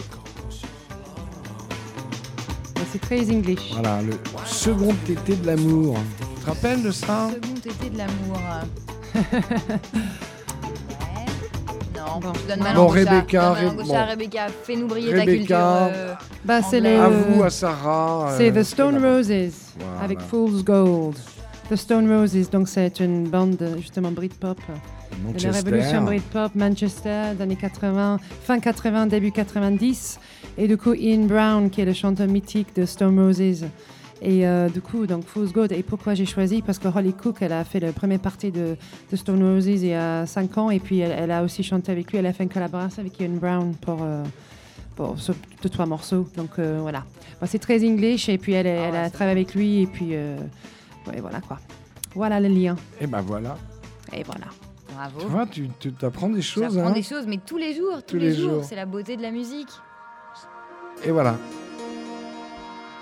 [2.76, 3.72] Mais c'est très English.
[3.72, 4.12] Voilà, le
[4.44, 5.96] second été de l'amour.
[6.36, 7.28] Tu te rappelles de ça?
[7.34, 8.38] Second été de l'amour.
[11.96, 12.32] Non, Bon.
[12.34, 12.92] je donne ma Bon, langue.
[12.92, 14.06] Rebecca, Re- bon.
[14.10, 15.36] Rebecca, fais-nous briller ta Rebecca.
[15.36, 15.56] culture.
[15.58, 16.14] euh,
[16.44, 17.00] Bah, c'est le.
[17.00, 18.34] À vous, à Sarah.
[18.36, 19.04] C'est euh, The Stone.
[19.04, 19.30] Roses
[19.78, 20.00] Voilà.
[20.02, 21.16] avec Fool's Gold.
[21.70, 24.56] The Stone Roses, donc c'est une bande justement Britpop.
[24.58, 25.50] de la Manchester.
[25.50, 30.20] révolution Britpop, Manchester, années 80, fin 80, début 90.
[30.58, 33.64] Et du coup, Ian Brown, qui est le chanteur mythique de Stone Roses.
[34.22, 35.72] Et euh, du coup, donc Fool's Gold.
[35.72, 36.62] Et pourquoi j'ai choisi?
[36.62, 38.76] Parce que Holly Cook, elle a fait la première partie de,
[39.10, 40.70] de Stone Roses il y a 5 ans.
[40.70, 42.18] Et puis, elle, elle a aussi chanté avec lui.
[42.18, 43.98] Elle a fait une collaboration avec Ian Brown pour.
[44.02, 44.24] euh,
[44.94, 46.26] pour ce- deux, trois morceaux.
[46.38, 47.04] Donc euh, voilà.
[47.38, 48.30] Bon, c'est très English.
[48.30, 49.82] Et puis, elle, Ah a c'est travaillé avec lui.
[49.82, 50.38] Et puis, euh,
[51.06, 51.58] ouais, voilà quoi.
[52.14, 52.76] Voilà le lien.
[52.98, 53.58] Et ben voilà.
[54.14, 54.46] Et voilà.
[54.94, 55.18] Bravo.
[55.20, 56.62] Tu vois, tu tu t'apprends des choses.
[56.72, 58.50] J'apprends Hein des choses, mais tous les jours, tous, Tous les, les jours.
[58.54, 58.64] jours.
[58.64, 59.68] C'est la beauté de la musique.
[61.04, 61.36] Et voilà.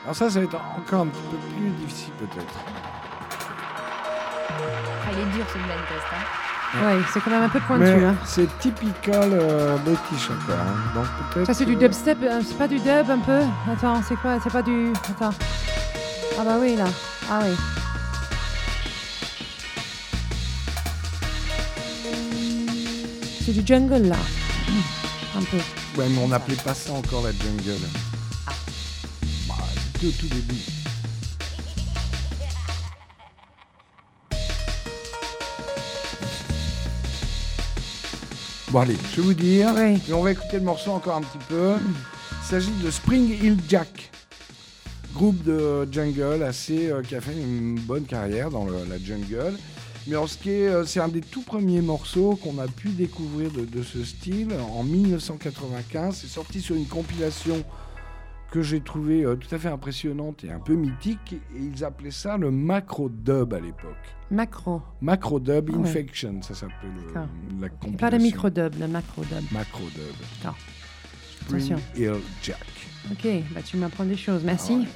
[0.05, 2.55] Alors ça, ça va être encore un petit peu plus difficile peut-être.
[4.51, 6.07] Ah, il est dur ce blind test.
[6.13, 6.25] Hein.
[6.85, 7.85] Ouais, c'est quand même un peu pointu.
[7.85, 8.17] Mais Hein.
[8.25, 10.57] c'est typical euh, british encore.
[10.61, 10.93] hein.
[10.95, 11.47] Donc peut-être.
[11.47, 13.41] Ça, c'est du dubstep, euh, c'est pas du dub un peu?
[13.73, 14.39] Attends, c'est quoi?
[14.43, 14.93] C'est pas du.
[15.09, 15.35] Attends.
[16.39, 16.87] Ah bah oui, là.
[17.31, 17.55] Ah oui.
[23.45, 24.17] C'est du jungle, là.
[25.37, 25.57] Un peu.
[26.01, 27.79] Ouais, mais on n'appelait pas ça encore la jungle.
[30.07, 30.61] Au tout début.
[38.71, 40.01] Bon allez, je vais vous dire, Oui.
[40.09, 41.75] et on va écouter le morceau encore un petit peu.
[42.43, 44.11] Il s'agit de Spring Hill Jack,
[45.15, 49.55] groupe de jungle assez euh, qui a fait une bonne carrière dans le- la jungle.
[50.07, 52.89] Mais en ce qui est, euh, c'est un des tout premiers morceaux qu'on a pu
[52.89, 56.19] découvrir de, de ce style en 1995.
[56.21, 57.63] C'est sorti sur une compilation
[58.55, 61.33] que j'ai trouvée euh, tout à fait impressionnante et un peu mythique.
[61.33, 63.97] Et ils appelaient ça le macro dub à l'époque.
[64.31, 64.81] Macro.
[65.01, 65.89] Macro dub Ah ouais.
[65.89, 67.27] Infection, ça s'appelait D'accord.
[67.61, 67.97] la compilation.
[67.97, 69.43] pas le micro-dub, le macro-dub.
[69.51, 70.15] Macro dub.
[70.39, 70.57] D'accord.
[71.41, 71.81] Spring Attention.
[71.97, 72.65] Hill Jack.
[73.11, 74.45] Ok, bah tu m'apprends des choses.
[74.45, 74.75] Merci.
[74.77, 74.87] Ah ouais.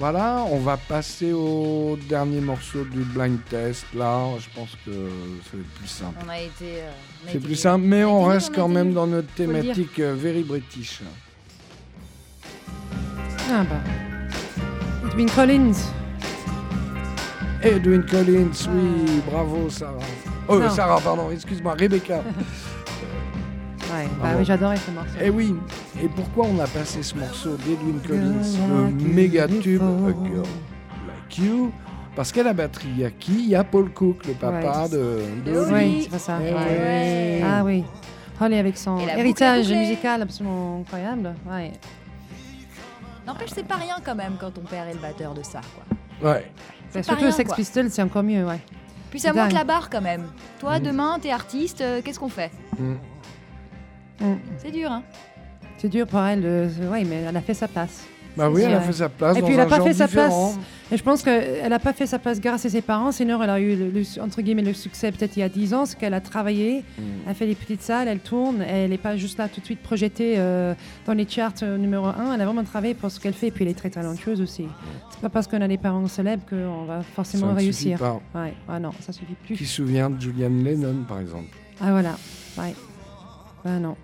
[0.00, 3.86] Voilà, on va passer au dernier morceau du blind test.
[3.94, 6.18] Là, je pense que ça va être plus simple.
[6.26, 6.64] On a été.
[6.82, 6.90] euh,
[7.30, 11.00] C'est plus simple, mais On reste on quand même dans notre thématique euh, very British.
[13.50, 13.76] Ah bah.
[15.12, 15.72] Edwin Collins.
[17.62, 19.94] Edwin Collins, oui, bravo Sarah.
[20.48, 20.70] Oh, Non.
[20.70, 22.22] Sarah, pardon, excuse-moi, Rebecca.
[23.92, 24.08] Ouais.
[24.10, 25.10] Ah Bah oui, j'adorais ce morceau.
[25.22, 25.54] Eh oui,
[26.02, 30.12] et pourquoi on a passé ce morceau d'Edwin Collins, le like méga tube A.
[30.26, 30.42] Girl
[31.08, 31.72] Like You
[32.16, 34.82] Parce qu'à la batterie, il y a qui Il y a Paul Cook, le papa
[34.84, 34.88] Ouais.
[34.90, 35.72] de, de.
[35.72, 36.38] Oui, c'est pas ça.
[36.40, 36.60] Eh Ouais.
[36.60, 37.42] ouais.
[37.44, 37.84] Ah oui.
[38.40, 41.34] Holly avec son héritage musical absolument incroyable.
[41.48, 41.72] Ouais.
[43.26, 45.60] N'empêche, c'est pas rien quand même quand ton père est le batteur de ça.
[46.20, 46.30] Quoi.
[46.32, 46.50] Ouais.
[46.90, 47.52] C'est Bah, surtout rien, Sex.
[47.54, 48.60] Pistols, c'est encore mieux, ouais.
[49.10, 50.24] Puis ça monte la barre quand même.
[50.58, 50.82] Toi, Mm.
[50.82, 52.94] demain, t'es artiste, euh, qu'est-ce qu'on fait Mm.
[54.20, 54.36] Mm.
[54.58, 55.02] C'est dur, hein
[55.84, 56.70] C'est dur pour elle.
[56.90, 58.04] Oui, mais elle a fait sa place.
[58.38, 59.92] Bah oui, elle a fait sa place Et dans puis, elle un a pas fait
[59.92, 60.32] sa place.
[60.90, 63.50] Et je pense qu'elle n'a pas fait sa place grâce à ses parents, sinon elle
[63.50, 65.98] a eu le, le- entre guillemets le succès peut-être il y a 10 ans, c'est
[65.98, 67.02] qu'elle a travaillé, Mm.
[67.28, 69.80] elle fait des petites salles, elle tourne, elle n'est pas juste là tout de suite
[69.82, 70.74] projetée euh,
[71.06, 73.50] dans les charts euh, numéro 1, elle a vraiment travaillé pour ce qu'elle fait, et
[73.50, 74.66] puis elle est très talentueuse aussi.
[75.10, 77.98] C'est pas parce qu'on a des parents célèbres qu'on va Ça forcément ne réussir.
[77.98, 78.20] suffit pas.
[78.42, 79.54] Ouais, ah non, ça suffit plus.
[79.56, 81.48] Qui se souvient de Julian Lennon, par exemple
[81.80, 82.16] Ah voilà,
[82.58, 82.74] ouais.
[83.64, 83.96] Ah non.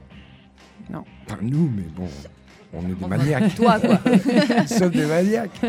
[1.27, 2.09] Enfin, nous, mais bon,
[2.75, 3.55] on est des maniaques.
[3.55, 3.99] Toi, quoi.
[4.63, 5.61] Nous sommes des maniaques.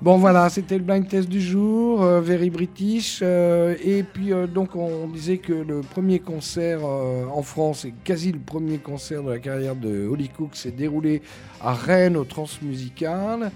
[0.00, 3.18] Bon voilà, c'était le blind test du jour, euh, Very British.
[3.20, 8.30] euh, et puis euh, donc on disait que le premier concert en France, et quasi
[8.30, 11.20] le premier concert de la carrière de Holly Cook, s'est déroulé
[11.60, 13.50] à Rennes au Transmusical.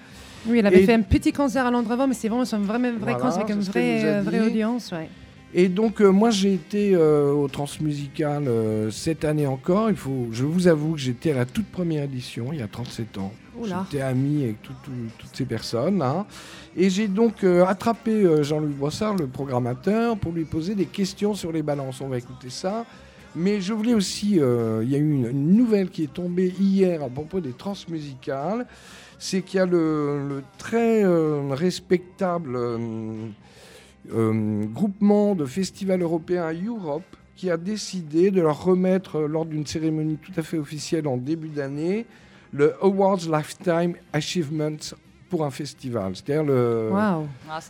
[0.49, 2.59] Oui, elle avait Et- fait un petit concert à Londres avant, mais c'est vraiment un
[2.59, 4.91] vrai, vrai Voilà, concert avec une vraie, vraie audience.
[4.91, 5.09] Ouais.
[5.55, 9.91] Et donc euh, moi j'ai été euh, au Transmusical euh, cette année encore.
[9.91, 12.69] Il faut, je vous avoue que j'étais à la toute première édition, il y a
[12.69, 13.33] 37 ans.
[13.91, 16.01] J'étais ami avec tout- tout- toutes ces personnes.
[16.01, 16.25] hein.
[16.75, 21.63] Et j'ai donc attrapé Jean-Louis Brossard, le programmateur, pour lui poser des questions sur les
[21.63, 22.01] balances.
[22.01, 22.87] On va écouter ça.
[23.37, 27.03] Mais je voulais aussi, il y a eu une, une nouvelle qui est tombée hier
[27.03, 28.67] à propos des transmusicales.
[29.19, 31.05] C'est qu'il y a le, le très
[31.55, 32.59] respectable
[34.13, 37.05] euh, groupement de festivals européens Europe
[37.37, 41.17] qui a décidé de leur remettre, euh, lors d'une cérémonie tout à fait officielle en
[41.17, 42.07] début d'année,
[42.53, 44.95] le Awards Lifetime Achievements
[45.31, 46.15] pour un festival.
[46.15, 46.91] C'est-à-dire le.
[46.95, 47.21] Ah,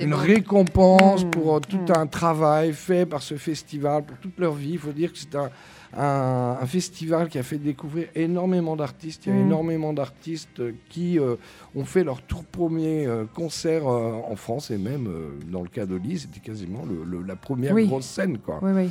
[0.01, 1.97] une récompense Mm, pour euh, tout mm.
[1.97, 4.73] un travail fait par ce festival pour toute leur vie.
[4.73, 5.51] Il faut dire que c'est un,
[5.97, 9.27] un- un festival qui a fait découvrir énormément d'artistes.
[9.27, 9.47] Il y a Mm.
[9.47, 11.37] énormément d'artistes euh, qui euh,
[11.75, 15.09] ont fait leur tout premier euh, concert euh, en France et même
[15.51, 17.87] dans le cas d'Oli, c'était quasiment le- le- la première Oui.
[17.87, 18.39] grosse scène.
[18.39, 18.59] Quoi.
[18.63, 18.91] Oui, oui.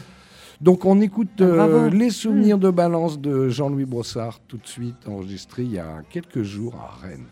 [0.60, 1.90] Donc on écoute Bravo.
[1.90, 6.44] les souvenirs de balance de Jean-Louis Brossard tout de suite enregistré il y a quelques
[6.44, 7.26] jours à Rennes.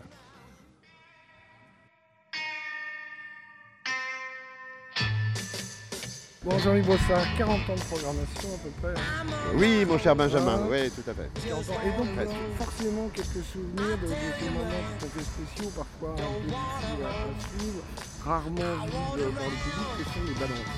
[6.45, 8.93] Bon Jean-Louis Brossard, 40 ans de programmation à peu près.
[9.01, 9.25] hein.
[9.55, 10.67] Oui, mon cher Benjamin, Ah.
[10.71, 11.29] oui, tout à fait.
[11.45, 11.73] 40 ans.
[11.83, 12.31] Et donc Presque.
[12.31, 16.47] euh, forcément quelques souvenirs de, de ces moments tout à fait spéciaux, parfois un peu
[16.47, 17.11] difficiles à,
[17.43, 17.83] suivre,
[18.23, 20.75] rarement visibles par le public, que sont les balances.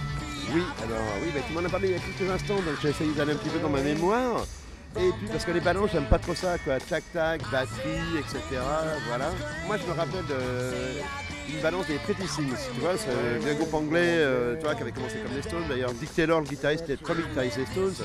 [0.51, 2.89] Oui, alors oui, bah, tu m'en as parlé il y a quelques instants, donc j'ai
[2.89, 4.43] essayé d'aller un petit peu dans ma mémoire.
[4.97, 6.77] Et puis parce que les ballons, j'aime pas trop ça, quoi.
[6.79, 8.39] Tac tac, batterie, etc.
[9.07, 9.29] Voilà.
[9.67, 10.25] Moi, je me rappelle
[11.51, 13.09] d'une balance des Pretty tu vois, c'est
[13.49, 15.65] un groupe anglais, euh, tu vois, qui avait commencé comme les Stones.
[15.67, 17.95] D'ailleurs, Dick Taylor, le guitariste, était le premier guitariste des Stones.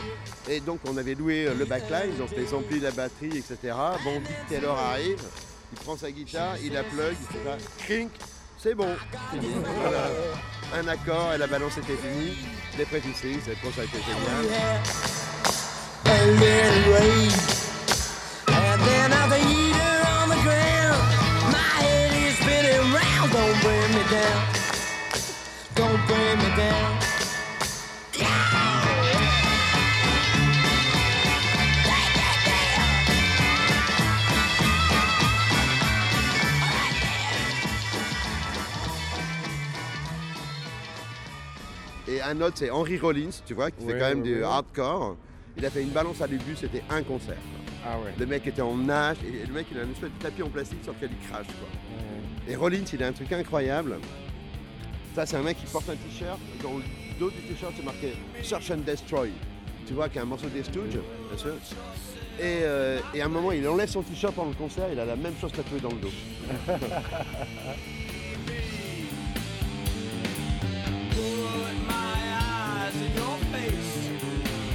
[0.49, 3.57] Et donc, on avait loué euh, le backline, donc les amplis, la batterie, etc.
[4.05, 5.20] Bon, Dick Taylor arrive,
[5.72, 8.11] il prend sa guitare, il la plug, il fait ça, crink,
[8.59, 8.88] c'est bon.
[10.74, 12.36] Un accord et la balance était finie.
[12.76, 14.44] Les Pretty Things, cette ça a été génial.
[24.16, 24.42] Down.
[25.74, 26.92] Don't bring me down.
[42.08, 44.44] Et un autre, c'est Henry Rollins, tu vois, qui fait quand même ouais, du ouais.
[44.44, 45.16] hardcore.
[45.56, 47.36] Il a fait une balance à début, c'était un concert.
[47.84, 48.12] Ah ouais.
[48.18, 50.48] Le mec était en nage et le mec il a une espèce de tapis en
[50.48, 51.95] plastique sur lequel il crache quoi.
[52.49, 53.99] Et Rollins il a un truc incroyable.
[55.14, 56.84] Ça c'est un mec qui porte un t-shirt dans le
[57.18, 59.30] dos du t-shirt c'est marqué Search and Destroy.
[59.86, 61.55] Tu vois qu'il y a un morceau des Stooges, bien sûr.
[62.38, 65.05] Et, euh, et à un moment il enlève son t-shirt pendant le concert, il a
[65.05, 66.11] la même chose tatouée dans le dos.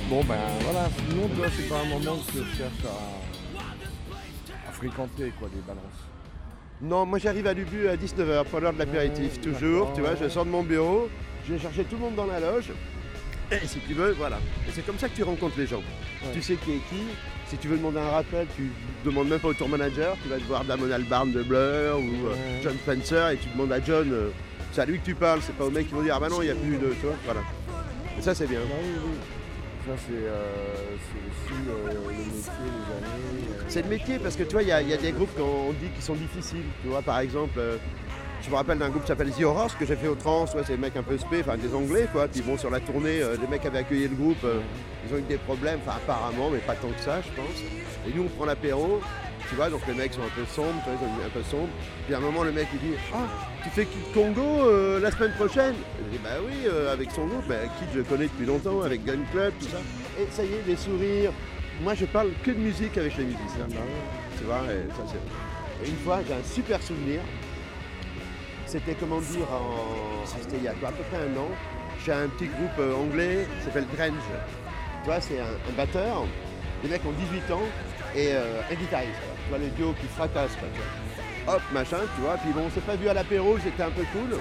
[0.10, 5.32] Bon ben voilà, sinon toi c'est pas un moment que tu cherches à, à fréquenter
[5.40, 6.11] quoi des balances.
[6.82, 10.12] Non, moi j'arrive à Lubu à 19h, pour l'heure de l'apéritif, Ouais, toujours, tu vois,
[10.12, 10.18] ouais.
[10.22, 11.10] je sors de mon bureau,
[11.48, 12.72] je vais chercher tout le monde dans la loge,
[13.52, 14.38] et si tu veux, voilà.
[14.68, 15.78] Et c'est comme ça que tu rencontres les gens.
[15.78, 16.32] Ouais.
[16.34, 17.04] Tu sais qui est qui,
[17.48, 18.72] si tu veux demander un rappel, tu
[19.06, 22.28] demandes même pas au tour manager, tu vas te voir Damon Albarn de Blur ou
[22.28, 22.36] euh.
[22.64, 24.30] John Spencer, et tu demandes à John, euh,
[24.72, 26.30] c'est à lui que tu parles, c'est pas au mec qui vont dire, ah bah
[26.30, 27.42] non, il n'y a plus de, tu vois, voilà.
[28.18, 28.60] Et ça c'est bien.
[28.60, 29.12] Bah oui, oui.
[29.90, 29.96] Euh,
[31.12, 33.48] c'est aussi euh, le métier, les années.
[33.60, 33.64] euh.
[33.68, 36.02] C'est le métier parce que tu vois, il y, a- des groupes qu'on dit qui
[36.02, 36.64] sont difficiles.
[36.84, 37.60] Tu vois, par exemple,
[38.44, 40.46] je me rappelle d'un groupe qui s'appelle The Horrors que j'ai fait au trans.
[40.48, 42.28] C'est des mecs un peu spé, enfin des anglais quoi.
[42.28, 44.46] Puis bon, sur la tournée, les mecs avaient accueilli le groupe.
[45.08, 47.62] ils ont eu des problèmes, enfin apparemment, mais pas tant que ça, je pense.
[48.08, 49.02] Et nous, on prend l'apéro.
[49.52, 51.30] Tu vois, donc les mecs sont un peu sombres, tu vois, ils ont une- un
[51.30, 51.68] peu sombres.
[52.06, 53.28] Puis à un moment, le mec il dit Ah,
[53.64, 55.76] tu fais Kid Congo euh, la semaine prochaine?
[56.06, 57.46] Je dis Bah oui, euh, avec son groupe.
[57.50, 59.78] Bah, Kid, je le connais depuis longtemps, avec Gun Club, tout ça.
[60.20, 61.34] Et ça y est, les sourires.
[61.84, 63.68] Moi, je parle que de musique avec les musiciens.
[64.38, 65.90] Tu vois, et ça c'est.
[65.90, 67.20] Une fois, j'ai un super souvenir.
[68.66, 70.24] C'était, comment dire, en...
[70.24, 71.50] ah, c'était il y a quoi, à peu près un an.
[72.06, 74.12] J'ai un petit groupe euh, anglais qui s'appelle Grange.
[75.04, 76.24] Tu vois, c'est un, un batteur.
[76.84, 77.62] Les mecs ont 18 ans
[78.16, 79.12] et euh, un guitariste.
[79.52, 79.60] Quoi.
[79.60, 80.56] Tu vois, le duo qui fracasse.
[80.60, 81.56] quoi, tu vois.
[81.56, 82.38] Hop, machin, tu vois.
[82.38, 84.40] Puis bon, on s'est pas vu à l'apéro, j'étais un peu cool.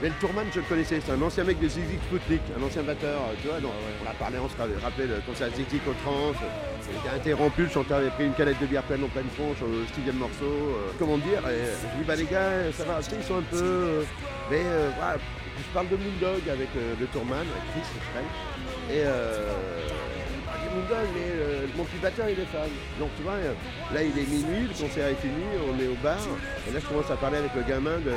[0.00, 1.00] Mais le tourman, je le connaissais.
[1.04, 3.18] C'est un ancien mec de Ziggy Sputnik, un ancien batteur.
[3.22, 6.32] euh, Tu vois, on a parlé, on se rappelait le concert Ziggy au trans.
[6.90, 9.62] Il était interrompu, le chanteur avait pris une canette de bière pleine en pleine tronche
[9.62, 10.44] au sixième morceau.
[10.44, 13.56] euh, comment dire et Je dis, bah les gars, ça va, ils sont un peu.
[13.62, 14.02] euh,
[14.50, 15.16] mais euh, voilà,
[15.56, 18.90] je parle de Moondog avec euh, le tourman, Chris French.
[18.90, 19.04] Et
[21.14, 22.68] mais euh, mon petit batteur, il est fan.
[22.98, 23.52] Donc tu vois, euh,
[23.94, 26.18] là il est minuit, le concert est fini, on est au bar.
[26.68, 28.12] Et là je commence à parler avec le gamin de,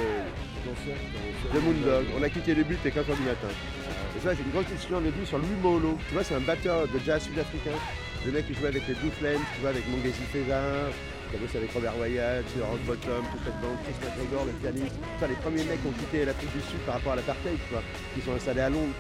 [1.54, 2.06] de Moondog.
[2.18, 3.52] On a quitté le but à 4h du matin.
[4.16, 5.98] Et ça, j'ai une grosse discussion avec lui sur Louis Molo.
[6.08, 7.78] Tu vois, c'est un batteur de jazz sud-africain.
[8.26, 10.90] Le mec qui jouait avec les Blue Flames, tu vois, avec Mongezi César,
[11.30, 14.96] qui a bossé avec Robert Wyatt, Rock Bottom, toute cette bande, Chris McGregor, le pianiste.
[15.16, 17.84] Enfin, les premiers mecs qui ont quitté l'Afrique du Sud par rapport à l'apartheid, quoi,
[18.16, 18.96] qui sont installés à Londres.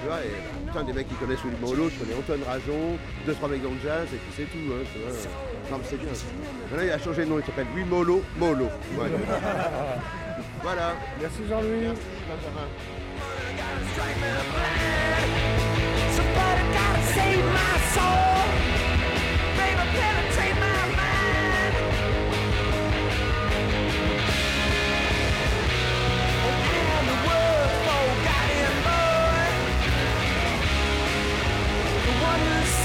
[0.00, 3.34] Tu vois, et putain, des mecs qui connaissent Louis Molo, je connais Antoine Rajon, deux,
[3.34, 5.10] trois mecs dans le jazz, et puis c'est tout, hein, tu vois.
[5.70, 6.10] Non, mais c'est bien.
[6.70, 8.68] Maintenant, il a changé de nom, il s'appelle Louis Molo, Molo.
[8.94, 9.16] Voilà.
[10.62, 10.94] voilà.
[11.20, 11.88] Merci Jean-Louis.
[12.28, 12.68] Benjamin.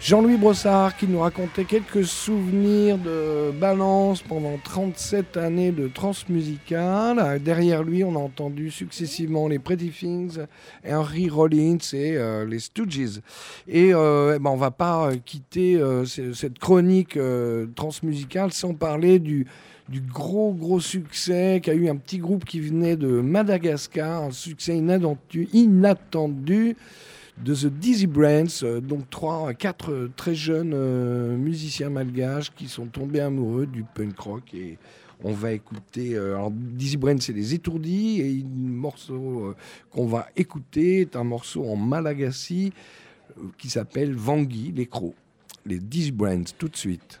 [0.00, 7.40] Jean-Louis Brossard qui nous racontait quelques souvenirs de Balance pendant 37 années de transmusicale.
[7.42, 10.38] Derrière lui, on a entendu successivement les Pretty Things,
[10.88, 13.20] Henry Rollins et euh, les Stooges.
[13.66, 17.18] Et euh, eh ben, on va pas euh, quitter euh, ce- cette chronique
[17.74, 19.46] transmusicale sans parler du,
[19.88, 24.76] du gros gros succès qu'a eu un petit groupe qui venait de Madagascar, un succès
[24.76, 26.76] inattendu, inattendu
[27.44, 32.66] de The Dizzy Brands, euh, donc trois, quatre euh, très jeunes euh, musiciens malgaches qui
[32.68, 34.78] sont tombés amoureux du punk rock et
[35.22, 36.14] on va écouter.
[36.14, 39.54] euh, alors Dizzy Brands, c'est les étourdis et le morceau
[39.90, 42.72] qu'on va écouter est un morceau en malagasy
[43.58, 45.14] qui s'appelle Vangui, les crocs.
[45.66, 47.20] Les Dizzy Brands, tout de suite.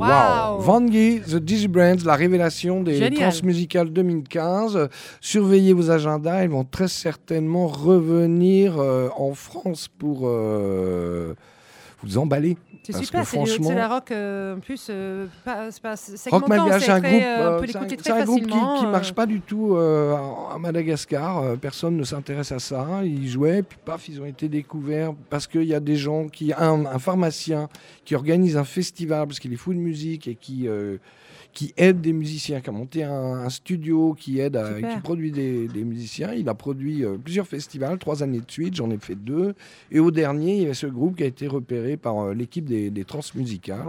[0.00, 0.60] Wow.
[0.60, 3.20] Van Guy, The Dizzy Brands, la révélation des Génial.
[3.20, 4.88] transmusicales 2015.
[5.20, 11.34] Surveillez vos agendas, ils vont très certainement revenir euh, en France pour euh,
[12.02, 12.56] vous emballer.
[12.82, 15.70] C'est super, c'est du- franchement- c'est la rock euh, en plus, euh, pas,
[16.30, 17.86] Rock Malgache, c'est un très, groupe, euh, un-
[18.24, 18.40] groupe
[18.78, 21.56] qui, euh, marche pas du tout à Madagascar.
[21.58, 22.86] Personne ne s'intéresse à ça.
[23.04, 26.52] Ils jouaient, puis paf, ils ont été découverts parce qu'il y a des gens qui,
[26.52, 27.68] un, un pharmacien
[28.04, 30.66] qui organise un festival parce qu'il est fou de musique et qui
[31.52, 35.30] qui aide des musiciens, qui a monté un, un studio qui aide, à- qui produit
[35.32, 36.32] des, des musiciens.
[36.32, 38.74] Il a produit euh, plusieurs festivals, trois années de suite.
[38.74, 39.54] J'en ai fait deux.
[39.90, 42.64] Et au dernier, il y avait ce groupe qui a été repéré par euh, l'équipe
[42.64, 43.80] des, des transmusicales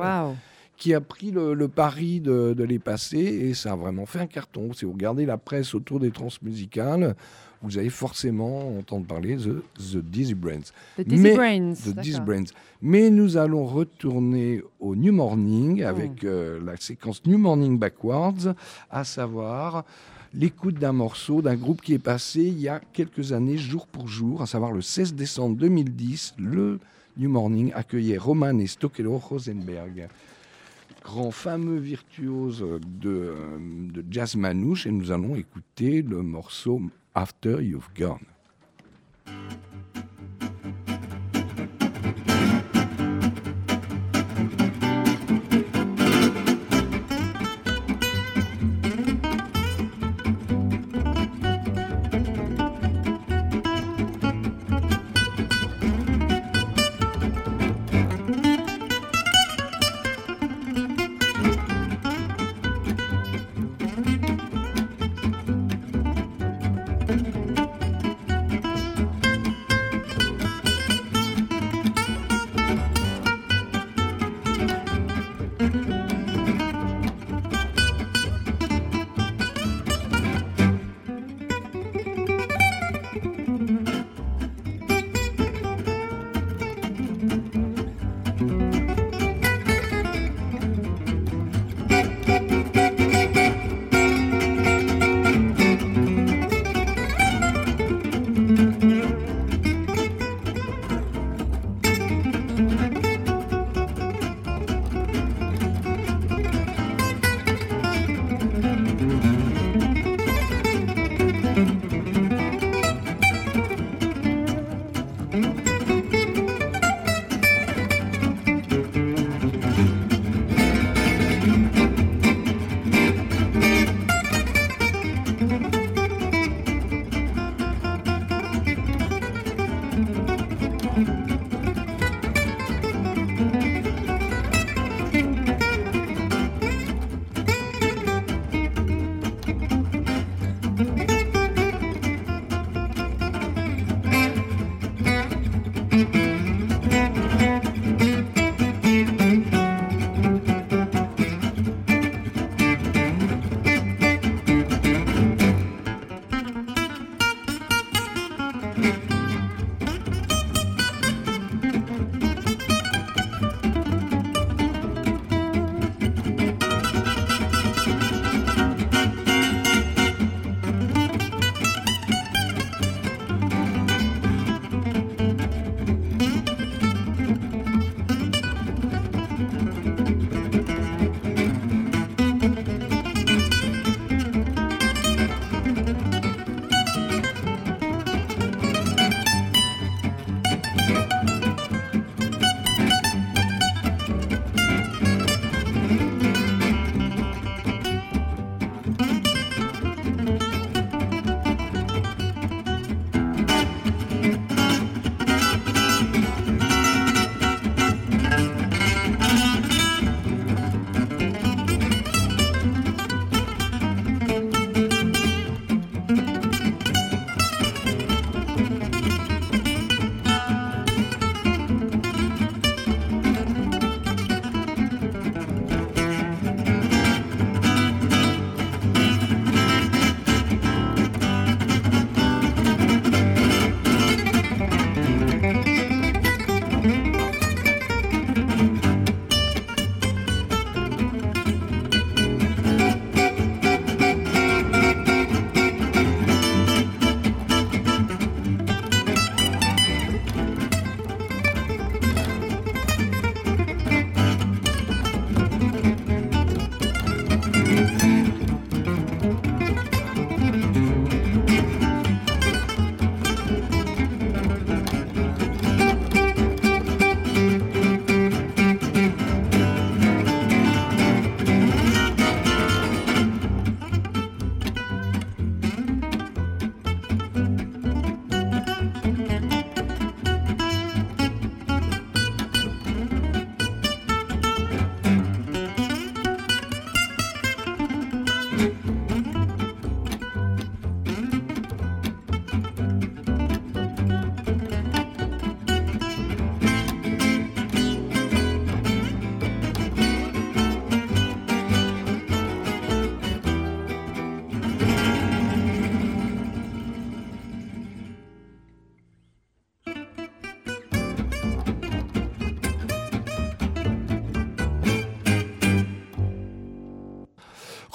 [0.78, 4.20] qui a pris le, le pari de, de les passer et ça a vraiment fait
[4.20, 4.74] un carton.
[4.74, 7.16] Si vous regardez la presse autour des transmusicales,
[7.64, 10.72] vous allez forcément entendre parler de The Dizzy Brands.
[10.98, 11.74] The Dizzy Mais- Brains.
[11.74, 12.20] The Dizzy.
[12.20, 12.52] Brands.
[12.82, 18.56] Mais nous allons retourner au New Morning avec euh, la séquence New Morning Backwards,
[18.90, 19.86] à savoir
[20.34, 24.08] l'écoute d'un morceau d'un groupe qui est passé il y a quelques années, jour pour
[24.08, 26.80] jour, à savoir le 16 décembre 2010, le
[27.18, 30.08] New Morning accueillait Roman et Stokelo Rosenberg
[31.04, 32.64] grand fameux virtuose
[33.02, 33.36] de, euh,
[33.92, 36.80] de jazz manouche et nous allons écouter le morceau
[37.14, 38.26] After You've Gone.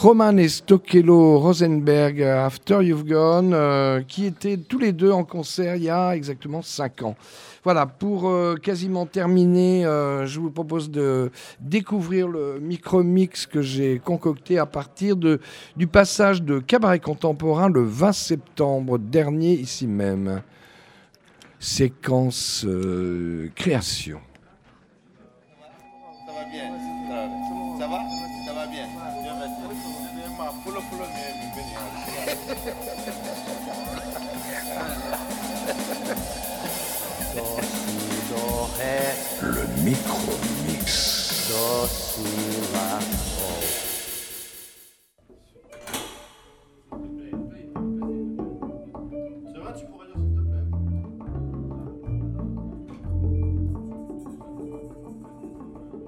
[0.07, 5.75] Roman et Stokelo Rosenberg, After You've Gone, euh, qui étaient tous les deux en concert
[5.75, 7.17] il y a exactement 5 ans.
[7.65, 13.99] Voilà, pour euh, quasiment terminer, euh, je vous propose de découvrir le micro-mix que j'ai
[13.99, 15.41] concocté à partir de,
[15.77, 20.41] du passage de Cabaret Contemporain le 20 septembre dernier, ici même.
[21.59, 22.65] Séquence
[23.57, 24.21] création.
[39.87, 41.47] Micro-mix.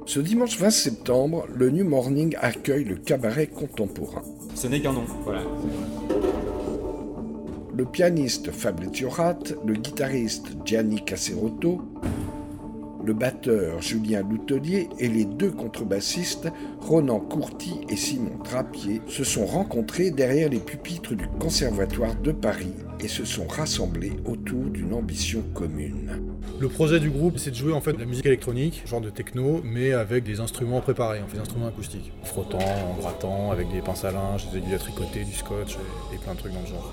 [0.06, 4.22] Ce dimanche 20 septembre, le New Morning accueille le cabaret contemporain.
[4.56, 5.42] Ce n'est qu'un nom, voilà.
[7.76, 11.80] Le pianiste Fabrizio Rat, le guitariste Gianni Caserotto,
[13.08, 16.48] le batteur Julien Loutelier et les deux contrebassistes
[16.82, 22.74] Ronan Courty et Simon Drapier se sont rencontrés derrière les pupitres du Conservatoire de Paris
[23.00, 26.20] et se sont rassemblés autour d'une ambition commune.
[26.60, 29.08] Le projet du groupe, c'est de jouer en fait de la musique électronique, genre de
[29.08, 32.12] techno, mais avec des instruments préparés, en fait, des instruments acoustiques.
[32.22, 35.76] En frottant, en grattant, avec des pinces à linge, des aiguilles à tricoter, du scotch
[35.76, 36.92] et, et plein de trucs dans le genre.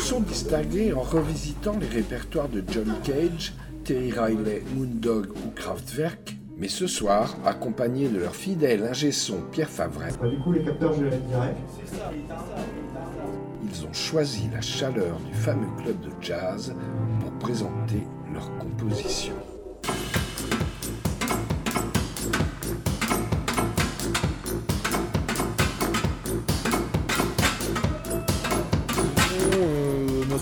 [0.00, 3.52] Se sont distingués en revisitant les répertoires de John Cage,
[3.84, 9.68] Terry Riley, Moondog ou Kraftwerk, mais ce soir, accompagnés de leur fidèle ingé son Pierre
[9.68, 11.58] Favret, Du coup, les capteurs, je les mets direct.
[13.62, 16.74] ils ont choisi la chaleur du fameux club de jazz
[17.20, 18.02] pour présenter
[18.32, 19.34] leur composition.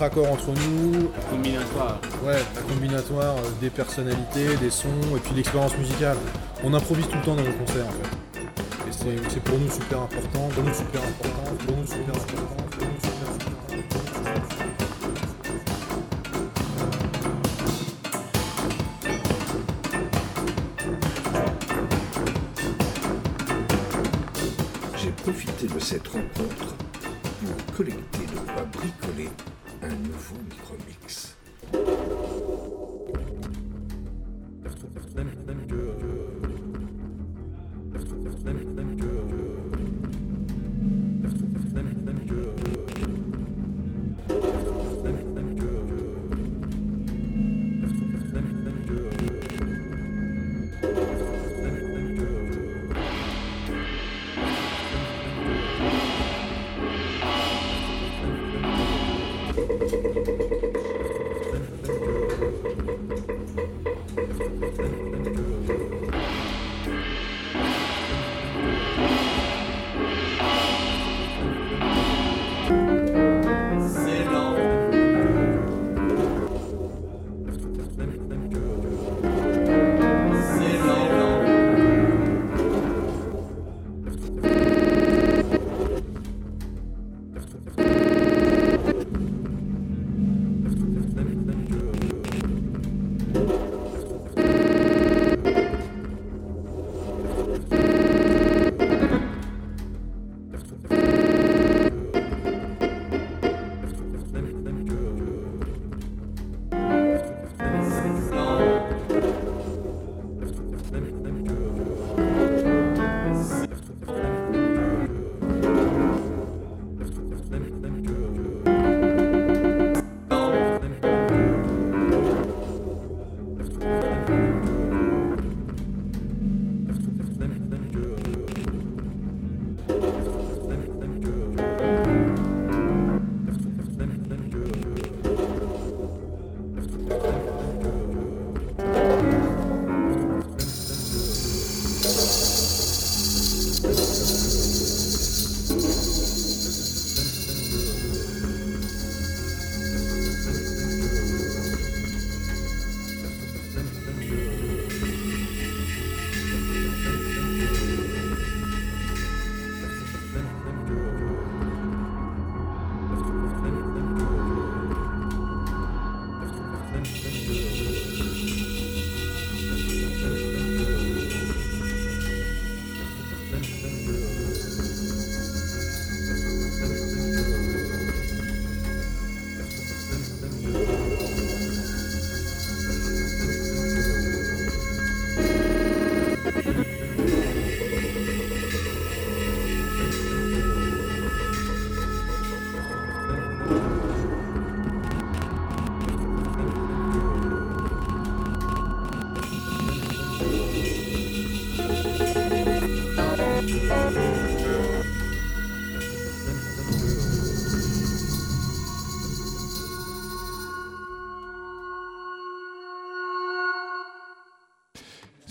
[0.09, 1.09] Accord entre nous.
[1.29, 1.99] Combinatoire.
[2.25, 6.17] Ouais, la combinatoire euh, des personnalités, des sons et puis l'expérience musicale.
[6.63, 8.41] On improvise tout le temps dans nos concerts en fait.
[8.87, 12.58] Et c'est- c'est pour nous super important, pour nous super important, pour nous super important,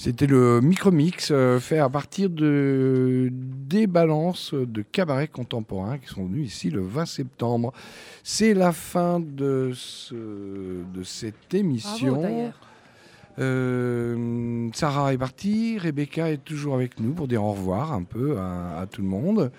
[0.08, 6.24] C'était le micro-mix euh, fait à partir de, des balances de cabarets contemporains qui sont
[6.24, 7.74] venus ici le 20 septembre.
[8.24, 12.14] C'est la fin de, ce- de cette émission.
[12.22, 12.50] Bravo.
[13.38, 18.38] Euh, Sarah est partie, Rebecca est toujours avec nous pour dire au revoir un peu
[18.38, 19.52] à, à tout le monde.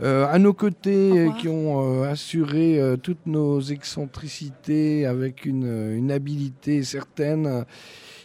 [0.00, 6.10] Euh, à nos côtés, euh, qui ont euh, assuré toutes nos excentricités avec une, une
[6.10, 7.64] habileté certaine,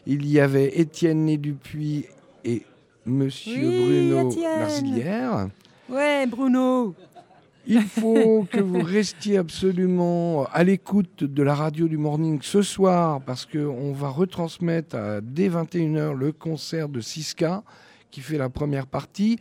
[0.08, 2.06] il y avait Étienne Né Dupuis
[2.46, 2.64] et
[3.06, 4.36] Monsieur Oui, Bruno.
[4.42, 5.50] Larzilière.
[5.90, 6.96] Ouais, Bruno.
[7.68, 13.20] Il faut que vous restiez absolument à l'écoute de la radio du morning ce soir
[13.20, 17.64] parce qu'on va retransmettre à, dès 21h le concert de Siska
[18.10, 19.38] qui fait la première partie.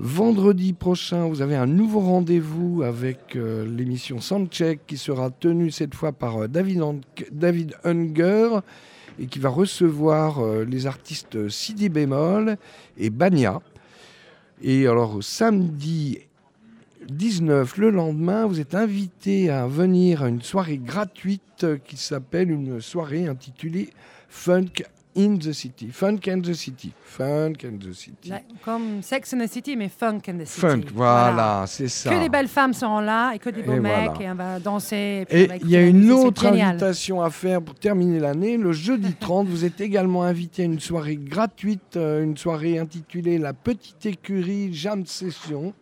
[0.00, 5.94] Vendredi prochain, vous avez un nouveau rendez-vous avec euh, l'émission Soundcheck qui sera tenue cette
[5.94, 6.82] fois par euh, David,
[7.30, 8.58] David Unger
[9.18, 12.56] et qui va recevoir euh, les artistes CD bémol
[12.98, 13.60] et Bania.
[14.62, 16.18] Et alors samedi
[17.08, 22.50] 19, le lendemain, vous êtes invité à venir à une soirée gratuite euh, qui s'appelle
[22.50, 23.90] une soirée intitulée
[24.28, 24.84] Funk
[25.16, 25.88] in the City.
[25.92, 26.92] Funk in the City.
[27.04, 28.30] Funk in the City.
[28.30, 30.60] Là, Comme Sex and the City, mais Funk and the City.
[30.60, 32.10] Funk, voilà, c'est ça.
[32.10, 34.22] Que des belles femmes seront là et que des beaux Et mecs voilà.
[34.22, 35.26] et on va danser.
[35.30, 38.56] Et il y a une autre invitation à faire pour terminer l'année.
[38.56, 43.38] Le jeudi 30, vous êtes également invité à une soirée gratuite, euh, une soirée intitulée
[43.38, 45.74] La Petite Écurie Jam Session.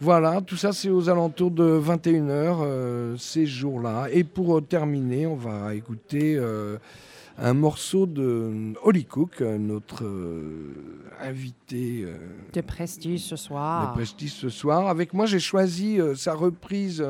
[0.00, 4.08] Voilà, tout ça c'est aux alentours de 21h euh, ces jours-là.
[4.12, 6.76] Et pour euh, terminer, on va écouter euh,
[7.38, 10.72] un morceau de Holly Cook, notre euh,
[11.20, 12.16] invité euh,
[12.52, 13.92] De prestige ce de soir.
[13.94, 14.88] Prestige ce soir.
[14.88, 17.04] Avec moi, j'ai choisi euh, sa reprise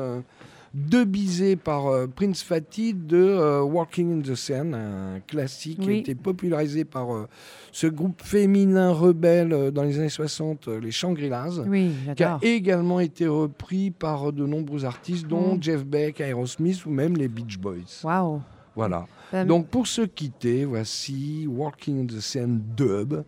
[0.73, 5.89] de Bizet par euh, Prince Fatih de euh, Walking in the Sun, un classique qui
[5.89, 7.27] a été popularisé par euh,
[7.71, 11.59] ce groupe féminin rebelle dans les années 60, euh, les Shangri-Las.
[11.67, 15.63] Oui, Qui a également été repris par de nombreux artistes, dont Mm.
[15.63, 18.01] Jeff Beck, Aerosmith ou même les Beach Boys.
[18.03, 18.41] Waouh.
[18.75, 19.07] Voilà.
[19.31, 23.23] Ben- Donc pour se quitter, voici Walking in the Sand Dub,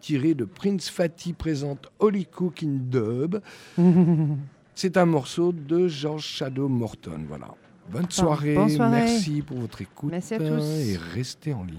[0.00, 3.36] tiré de Prince Fatih présente Holly Cook in Dub.
[4.74, 7.24] C'est un morceau de George Shadow Morton.
[7.28, 7.48] Voilà.
[7.90, 8.90] Bonne soirée, bonne soirée.
[9.00, 10.62] merci pour votre écoute Merci à tous.
[10.62, 11.78] et restez en ligne.